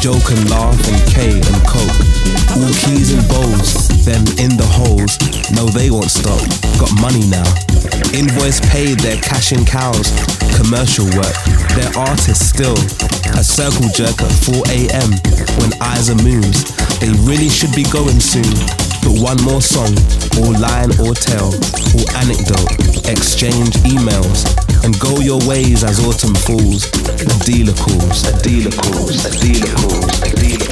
Joke 0.00 0.30
and 0.32 0.50
laugh 0.50 0.76
and 0.88 1.00
K 1.08 1.32
and 1.32 1.60
Coke. 1.64 2.00
All 2.56 2.72
keys 2.84 3.12
and 3.12 3.24
bowls, 3.28 3.88
then 4.04 4.20
in 4.36 4.56
the 4.56 4.66
holes. 4.66 5.16
No, 5.52 5.66
they 5.66 5.90
won't 5.90 6.10
stop, 6.10 6.40
got 6.78 6.92
money 7.00 7.24
now. 7.28 7.46
Invoice 8.12 8.60
paid, 8.68 8.98
they're 9.00 9.20
cashing 9.20 9.64
cows. 9.64 10.12
Commercial 10.56 11.06
work, 11.16 11.36
they're 11.76 11.96
artists 11.96 12.48
still. 12.48 12.76
A 13.38 13.44
circle 13.44 13.88
jerk 13.94 14.20
at 14.20 14.32
4 14.44 14.60
a.m. 14.68 15.10
when 15.60 15.70
eyes 15.80 16.10
are 16.10 16.20
moons. 16.20 16.64
They 17.00 17.08
really 17.24 17.48
should 17.48 17.72
be 17.74 17.84
going 17.88 18.20
soon. 18.20 18.52
But 19.00 19.16
one 19.16 19.40
more 19.44 19.62
song, 19.62 19.96
or 20.36 20.52
line 20.60 20.92
or 21.00 21.16
tale, 21.16 21.56
or 21.96 22.04
anecdote, 22.20 22.68
exchange 23.08 23.72
emails, 23.88 24.44
and 24.84 24.98
go 24.98 25.20
your 25.20 25.38
ways 25.46 25.84
as 25.84 25.98
autumn 26.04 26.34
falls. 26.34 26.86
A 27.20 27.44
dealer 27.44 27.74
calls, 27.74 28.26
a 28.26 28.36
dealer 28.42 28.70
calls, 28.70 29.24
a 29.24 29.30
dealer 29.38 29.72
calls, 29.74 30.22
a 30.22 30.36
dealer 30.36 30.69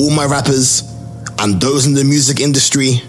all 0.00 0.10
my 0.10 0.24
rappers 0.24 0.82
and 1.40 1.60
those 1.60 1.84
in 1.84 1.92
the 1.92 2.02
music 2.02 2.40
industry, 2.40 3.02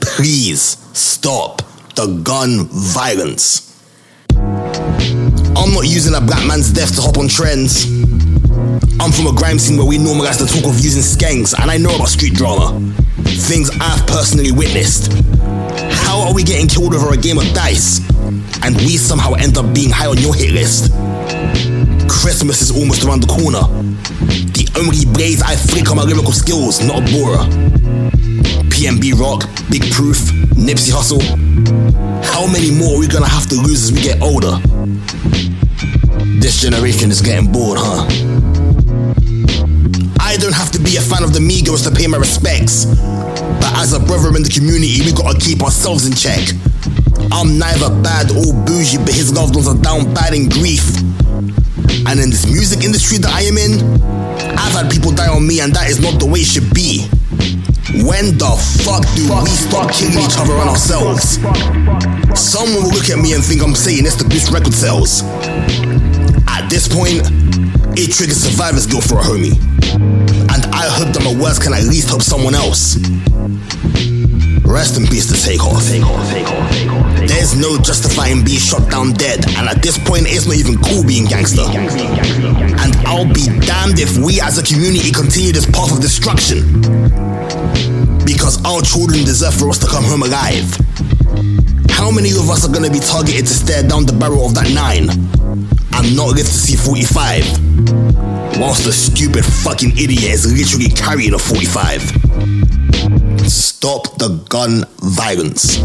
please 0.00 0.78
stop 0.94 1.60
the 1.96 2.06
gun 2.24 2.66
violence. 2.70 3.66
I'm 4.30 5.74
not 5.74 5.84
using 5.86 6.14
a 6.14 6.20
black 6.20 6.46
man's 6.46 6.72
death 6.72 6.94
to 6.96 7.02
hop 7.02 7.18
on 7.18 7.28
trends. 7.28 7.84
I'm 8.98 9.12
from 9.12 9.26
a 9.26 9.34
grime 9.34 9.58
scene 9.58 9.76
where 9.76 9.86
we 9.86 9.98
normalize 9.98 10.38
the 10.38 10.46
talk 10.46 10.64
of 10.64 10.80
using 10.80 11.02
skanks, 11.02 11.52
and 11.60 11.70
I 11.70 11.76
know 11.76 11.94
about 11.94 12.08
street 12.08 12.32
drama. 12.32 12.72
Things 13.24 13.70
I've 13.78 14.06
personally 14.06 14.50
witnessed. 14.50 15.12
How 16.06 16.20
are 16.26 16.32
we 16.32 16.42
getting 16.42 16.68
killed 16.68 16.94
over 16.94 17.12
a 17.12 17.18
game 17.18 17.36
of 17.36 17.44
dice? 17.52 18.00
And 18.62 18.76
we 18.76 18.96
somehow 18.96 19.34
end 19.34 19.58
up 19.58 19.74
being 19.74 19.90
high 19.90 20.06
on 20.06 20.16
your 20.16 20.34
hit 20.34 20.52
list. 20.52 20.90
Christmas 22.20 22.60
is 22.60 22.70
almost 22.70 23.02
around 23.02 23.22
the 23.22 23.32
corner. 23.32 23.64
The 24.52 24.68
only 24.76 25.08
blaze 25.08 25.40
I 25.40 25.56
flick 25.56 25.88
are 25.88 25.96
my 25.96 26.04
lyrical 26.04 26.36
skills, 26.36 26.84
not 26.84 27.00
a 27.00 27.04
borer. 27.08 27.40
PnB 28.68 29.16
Rock, 29.16 29.48
Big 29.72 29.88
Proof, 29.90 30.20
Nipsey 30.52 30.92
Hussle. 30.92 31.24
How 32.20 32.44
many 32.44 32.76
more 32.76 32.96
are 32.96 33.00
we 33.00 33.08
gonna 33.08 33.26
have 33.26 33.48
to 33.48 33.56
lose 33.56 33.88
as 33.88 33.92
we 33.96 34.04
get 34.04 34.20
older? 34.20 34.60
This 36.44 36.60
generation 36.60 37.10
is 37.10 37.22
getting 37.22 37.50
bored, 37.50 37.78
huh? 37.80 38.04
I 40.20 40.36
don't 40.36 40.52
have 40.52 40.70
to 40.72 40.78
be 40.78 41.00
a 41.00 41.00
fan 41.00 41.24
of 41.24 41.32
the 41.32 41.40
Migos 41.40 41.88
to 41.88 41.90
pay 41.90 42.06
my 42.06 42.18
respects. 42.18 42.84
But 43.64 43.72
as 43.80 43.94
a 43.96 43.98
brother 43.98 44.36
in 44.36 44.44
the 44.44 44.52
community, 44.52 45.00
we 45.00 45.16
gotta 45.16 45.40
keep 45.40 45.64
ourselves 45.64 46.04
in 46.04 46.12
check. 46.12 46.52
I'm 47.32 47.56
neither 47.56 47.88
bad 48.04 48.28
or 48.36 48.52
bougie, 48.68 49.00
but 49.00 49.16
his 49.16 49.32
loved 49.32 49.56
ones 49.56 49.68
are 49.68 49.80
down 49.80 50.12
bad 50.12 50.34
in 50.34 50.50
grief. 50.50 50.84
And 52.06 52.18
in 52.20 52.30
this 52.30 52.46
music 52.46 52.84
industry 52.84 53.18
that 53.18 53.32
I 53.32 53.42
am 53.42 53.58
in, 53.58 53.82
I've 54.58 54.72
had 54.72 54.90
people 54.90 55.12
die 55.12 55.28
on 55.28 55.46
me, 55.46 55.60
and 55.60 55.72
that 55.74 55.88
is 55.88 56.00
not 56.00 56.18
the 56.18 56.26
way 56.26 56.40
it 56.40 56.46
should 56.46 56.72
be. 56.74 57.06
When 58.06 58.38
the 58.38 58.54
fuck 58.86 59.02
do 59.18 59.26
we 59.26 59.50
start 59.50 59.92
killing 59.92 60.22
each 60.22 60.38
other 60.38 60.54
and 60.54 60.70
ourselves? 60.70 61.42
Someone 62.38 62.84
will 62.84 62.94
look 62.94 63.10
at 63.10 63.18
me 63.18 63.34
and 63.34 63.42
think 63.42 63.62
I'm 63.62 63.74
saying 63.74 64.04
this 64.04 64.16
to 64.16 64.24
boost 64.24 64.50
record 64.52 64.74
sales. 64.74 65.22
At 66.46 66.68
this 66.70 66.86
point, 66.86 67.26
it 67.98 68.14
triggers 68.14 68.38
survivor's 68.38 68.86
guilt 68.86 69.04
for 69.04 69.18
a 69.18 69.22
homie. 69.22 69.58
And 70.54 70.66
I 70.74 70.86
hope 70.86 71.12
that 71.14 71.22
my 71.24 71.34
words 71.34 71.58
can 71.58 71.74
at 71.74 71.84
least 71.84 72.08
help 72.08 72.22
someone 72.22 72.54
else. 72.54 72.96
Rest 74.70 74.96
in 74.96 75.04
peace 75.06 75.26
to 75.26 75.34
Takeoff. 75.34 75.82
There's 77.26 77.58
no 77.58 77.76
justifying 77.82 78.44
being 78.44 78.60
shot 78.60 78.88
down 78.88 79.12
dead, 79.14 79.44
and 79.58 79.68
at 79.68 79.82
this 79.82 79.98
point, 79.98 80.30
it's 80.30 80.46
not 80.46 80.54
even 80.54 80.78
cool 80.78 81.02
being 81.02 81.26
gangster. 81.26 81.66
And 81.66 82.94
I'll 83.02 83.26
be 83.26 83.50
damned 83.66 83.98
if 83.98 84.16
we 84.22 84.40
as 84.40 84.58
a 84.58 84.62
community 84.62 85.10
continue 85.10 85.50
this 85.50 85.66
path 85.66 85.90
of 85.90 86.00
destruction. 86.00 86.62
Because 88.22 88.62
our 88.62 88.80
children 88.80 89.26
deserve 89.26 89.54
for 89.54 89.68
us 89.70 89.78
to 89.82 89.88
come 89.90 90.04
home 90.04 90.22
alive. 90.22 90.70
How 91.90 92.12
many 92.14 92.30
of 92.30 92.48
us 92.48 92.62
are 92.62 92.72
gonna 92.72 92.94
be 92.94 93.00
targeted 93.00 93.50
to 93.50 93.52
stare 93.52 93.82
down 93.82 94.06
the 94.06 94.14
barrel 94.14 94.46
of 94.46 94.54
that 94.54 94.70
nine 94.70 95.10
and 95.10 96.16
not 96.16 96.38
live 96.38 96.46
to 96.46 96.58
see 96.62 96.78
45? 96.78 97.42
Whilst 98.62 98.86
the 98.86 98.94
stupid 98.94 99.44
fucking 99.44 99.98
idiot 99.98 100.30
is 100.30 100.46
literally 100.46 100.94
carrying 100.94 101.34
a 101.34 101.38
45. 101.38 102.49
Stop 103.50 104.16
the 104.18 104.28
gun 104.48 104.84
violence. 104.98 105.78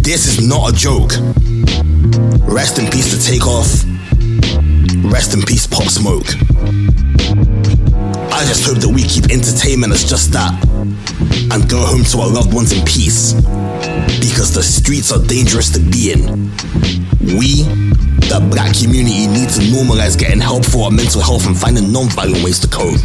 This 0.00 0.26
is 0.26 0.48
not 0.48 0.72
a 0.72 0.74
joke. 0.74 1.12
Rest 2.48 2.78
in 2.78 2.90
peace 2.90 3.12
to 3.12 3.20
Takeoff. 3.20 3.84
Rest 5.12 5.34
in 5.34 5.42
peace, 5.42 5.66
Pop 5.66 5.84
Smoke. 5.84 6.24
I 8.32 8.44
just 8.48 8.64
hope 8.64 8.78
that 8.78 8.90
we 8.90 9.02
keep 9.02 9.24
entertainment 9.30 9.92
as 9.92 10.08
just 10.08 10.32
that 10.32 10.56
and 11.52 11.68
go 11.68 11.76
home 11.84 12.04
to 12.04 12.18
our 12.20 12.30
loved 12.30 12.54
ones 12.54 12.72
in 12.72 12.82
peace. 12.86 13.34
Because 14.16 14.54
the 14.54 14.62
streets 14.62 15.12
are 15.12 15.22
dangerous 15.26 15.68
to 15.72 15.80
be 15.80 16.12
in. 16.12 16.48
We, 17.36 17.68
the 18.32 18.40
black 18.50 18.72
community, 18.74 19.26
need 19.26 19.50
to 19.50 19.60
normalize 19.68 20.18
getting 20.18 20.40
help 20.40 20.64
for 20.64 20.84
our 20.86 20.90
mental 20.90 21.20
health 21.20 21.46
and 21.46 21.54
finding 21.54 21.92
non 21.92 22.08
violent 22.08 22.42
ways 22.42 22.58
to 22.60 22.68
cope. 22.68 22.96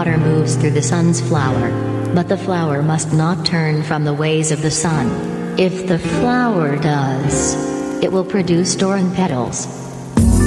Water 0.00 0.16
moves 0.16 0.56
through 0.56 0.70
the 0.70 0.80
sun's 0.80 1.20
flower, 1.20 1.68
but 2.14 2.26
the 2.26 2.36
flower 2.38 2.82
must 2.82 3.12
not 3.12 3.44
turn 3.44 3.82
from 3.82 4.02
the 4.02 4.14
ways 4.14 4.50
of 4.50 4.62
the 4.62 4.70
sun. 4.70 5.06
If 5.58 5.88
the 5.88 5.98
flower 5.98 6.78
does, 6.78 7.52
it 8.02 8.10
will 8.10 8.24
produce 8.24 8.74
torn 8.74 9.14
petals. 9.14 9.66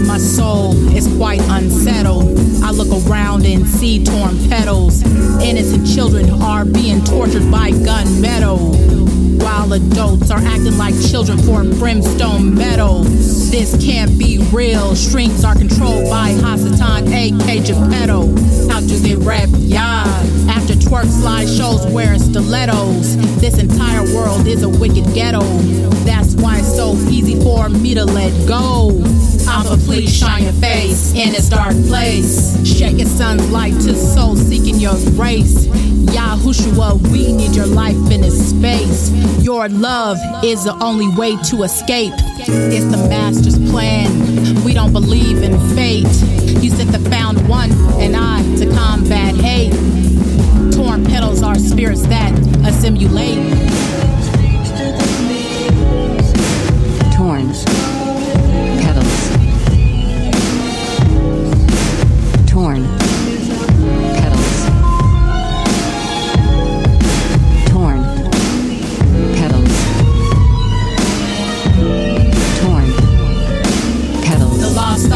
My 0.08 0.18
soul 0.18 0.74
is 0.98 1.06
quite 1.18 1.40
unsettled. 1.50 2.36
I 2.64 2.72
look 2.72 3.08
around 3.08 3.46
and 3.46 3.68
see 3.68 4.04
torn 4.04 4.40
petals. 4.50 5.04
Innocent 5.44 5.86
children 5.86 6.32
are 6.42 6.66
being 6.66 7.04
tortured 7.04 7.52
by 7.52 7.70
gun 7.70 8.22
metal. 8.22 8.58
While 9.38 9.74
adults 9.74 10.32
are 10.32 10.40
acting 10.40 10.80
like 10.80 10.96
children 11.12 11.38
for 11.38 11.64
brimstone 11.64 12.56
metal. 12.56 13.04
This 13.04 13.78
can't 13.86 14.18
be 14.18 14.40
real. 14.52 14.96
Strings 14.96 15.46
are 15.46 15.54
controlled 15.54 16.10
by 16.10 16.32
Hasatan, 16.32 17.14
A.K. 17.14 17.60
Geppetto. 17.60 18.34
Do 18.88 18.98
they 18.98 19.16
rap? 19.16 19.50
Yeah. 19.54 20.04
After 20.50 20.74
twerk 20.74 21.06
slide 21.06 21.48
shows 21.48 21.86
wearing 21.88 22.20
stilettos. 22.20 23.16
This 23.40 23.58
entire 23.60 24.04
world 24.14 24.48
is 24.48 24.64
a 24.64 24.70
wicked 24.70 25.06
ghetto. 25.14 25.42
That's 26.06 26.36
why 26.36 26.60
it's 26.60 26.76
so 26.76 26.94
easy 27.10 27.40
for 27.42 27.70
me 27.70 27.94
to 27.96 28.06
let 28.06 28.32
go. 28.48 28.92
I'ma 29.48 29.76
please 29.86 30.16
shine 30.16 30.44
your 30.44 30.54
face 30.54 31.14
in 31.14 31.32
this 31.32 31.50
dark 31.50 31.76
place. 31.88 32.56
Shed 32.66 32.98
your 32.98 33.08
sun's 33.08 33.50
light 33.52 33.74
to 33.74 33.96
soul 33.96 34.36
seeking 34.36 34.80
your 34.80 34.96
grace. 35.12 35.68
Yahushua, 36.14 37.02
we 37.12 37.32
need 37.32 37.56
your 37.56 37.68
life 37.68 37.96
in 38.12 38.22
this 38.22 38.50
space. 38.50 39.10
Your 39.44 39.70
love 39.70 40.18
is 40.44 40.66
the 40.66 40.76
only 40.84 41.08
way 41.16 41.36
to 41.50 41.64
escape. 41.64 42.14
It's 42.46 42.86
the 42.86 43.08
master's 43.08 43.58
plan. 43.72 44.64
We 44.64 44.74
don't 44.74 44.92
believe 44.92 45.44
in 45.44 45.58
fate. 45.76 46.04
You 46.62 46.70
sent 46.70 46.92
the 46.92 47.00
found 47.10 47.48
one 47.48 47.72
and 48.02 48.16
I 48.16 48.42
to 48.58 48.66
combat 48.76 49.36
hate. 49.36 49.72
Torn 50.74 51.06
petals 51.06 51.42
are 51.42 51.56
spirits 51.56 52.06
that 52.08 52.34
assimilate. 52.66 54.03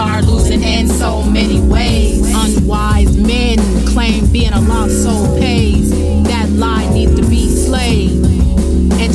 Are 0.07 0.21
losing 0.21 0.63
in 0.63 0.87
so 0.87 1.23
many 1.23 1.59
ways. 1.59 2.21
Unwise 2.33 3.17
men 3.17 3.57
claim 3.87 4.25
being 4.31 4.53
a 4.53 4.61
lost 4.61 5.03
soul 5.03 5.37
pays. 5.37 5.91
That 6.23 6.49
lie 6.49 6.89
needs 6.93 7.15
to 7.19 7.27
be 7.27 7.49
slayed. 7.49 8.26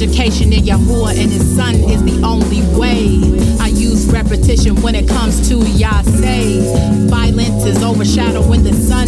Education 0.03 0.53
in 0.53 0.65
Yahuwah 0.65 1.17
and 1.17 1.31
his 1.31 1.55
son 1.55 1.77
is 1.77 2.03
the 2.03 2.27
only 2.27 2.61
way. 2.77 3.21
I 3.61 3.69
use 3.69 4.11
repetition 4.11 4.75
when 4.83 4.97
it 4.97 5.07
comes 5.07 5.49
to 5.49 5.59
Yahseh. 5.59 7.07
Violence 7.09 7.65
is 7.65 7.85
overshadowing 7.85 8.65
the 8.65 8.73
sun. 8.73 9.07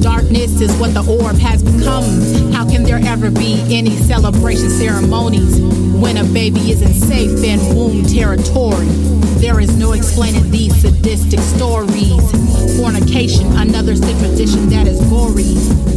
Darkness 0.00 0.60
is 0.60 0.72
what 0.76 0.94
the 0.94 1.02
orb 1.02 1.36
has 1.38 1.64
become. 1.64 2.04
How 2.52 2.64
can 2.64 2.84
there 2.84 3.00
ever 3.04 3.28
be 3.28 3.60
any 3.76 3.96
celebration 3.96 4.70
ceremonies 4.70 5.58
when 6.00 6.16
a 6.16 6.24
baby 6.24 6.70
isn't 6.70 6.94
safe 6.94 7.42
in 7.42 7.58
womb 7.74 8.04
territory? 8.04 8.86
There 9.42 9.58
is 9.58 9.76
no 9.76 9.94
explaining 9.94 10.48
these 10.52 10.80
sadistic 10.80 11.40
stories. 11.40 12.22
Fornication, 12.78 13.46
another 13.58 13.96
sick 13.96 14.16
tradition 14.18 14.68
that 14.68 14.86
is 14.86 15.00
gory. 15.10 15.56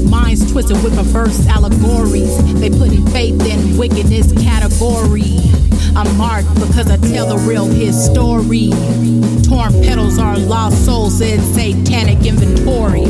Minds 0.09 0.49
twisted 0.51 0.81
with 0.83 0.95
perverse 0.95 1.45
allegories. 1.47 2.33
They 2.59 2.69
putting 2.69 3.05
faith 3.07 3.41
in 3.45 3.77
wickedness 3.77 4.22
category. 4.41 5.39
I'm 5.95 6.17
marked 6.17 6.53
because 6.55 6.89
I 6.89 6.97
tell 6.97 7.27
the 7.27 7.37
real 7.37 7.65
history. 7.65 8.71
Torn 9.47 9.73
petals 9.83 10.17
are 10.17 10.37
lost 10.37 10.85
souls 10.85 11.21
in 11.21 11.41
satanic 11.53 12.25
inventory. 12.25 13.05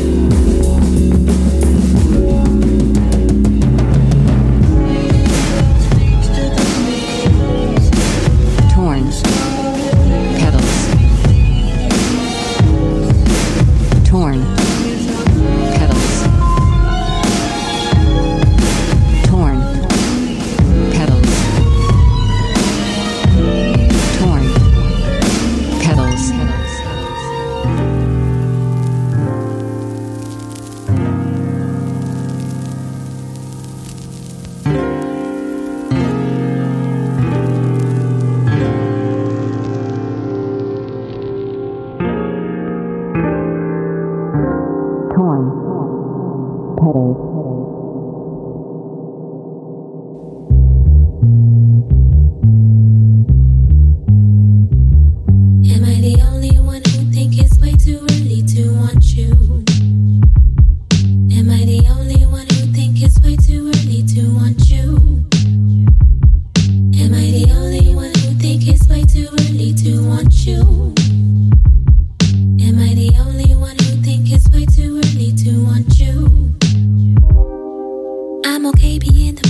I'm 78.64 78.70
okay 78.70 78.98
being 78.98 79.34
the 79.34 79.46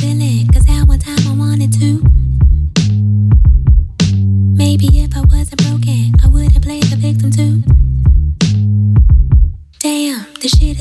at 0.69 0.89
one 0.89 0.99
time 0.99 1.29
I 1.29 1.35
wanted 1.37 1.73
to. 1.75 2.03
Maybe 4.57 4.89
if 5.05 5.17
I 5.17 5.21
wasn't 5.21 5.63
broken, 5.63 6.15
I 6.21 6.27
wouldn't 6.27 6.61
play 6.61 6.81
the 6.81 6.97
victim 6.97 7.31
too. 7.31 7.63
Damn, 9.79 10.27
this 10.41 10.59
shit 10.59 10.74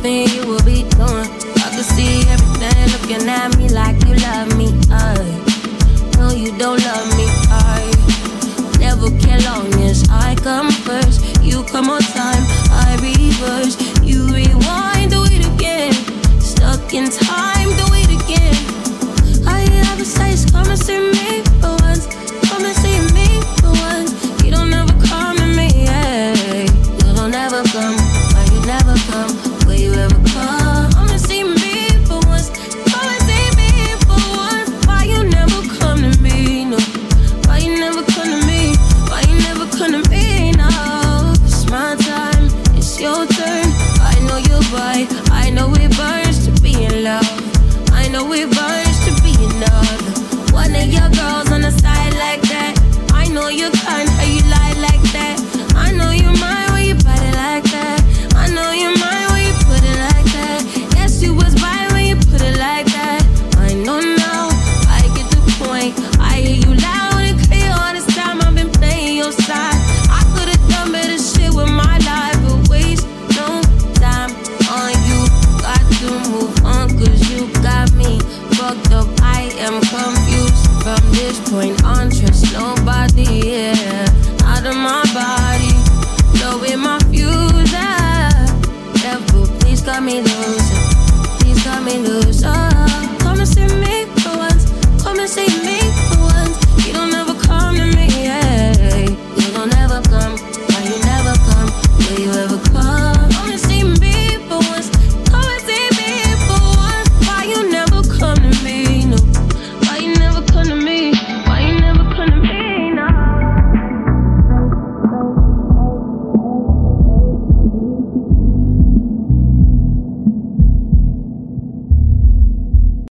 everything 0.00 0.34
you 0.34 0.48
will 0.48 0.64
be 0.64 0.82
doing. 0.96 1.28
I 1.60 1.68
can 1.70 1.82
see 1.82 2.22
everything 2.28 2.88
looking 2.92 3.28
at 3.28 3.56
me 3.58 3.68
like 3.68 4.02
you 4.06 4.14
love 4.16 4.56
me. 4.56 4.68
I 4.90 5.14
no, 6.16 6.30
you 6.30 6.56
don't 6.58 6.80
love 6.80 7.16
me. 7.16 7.26
I 7.50 8.76
never 8.78 9.10
care 9.18 9.40
long 9.40 9.72
as 9.82 10.08
I 10.10 10.34
come 10.36 10.70
first. 10.70 11.42
You 11.42 11.62
come 11.64 11.90
on 11.90 12.00
top. 12.00 12.19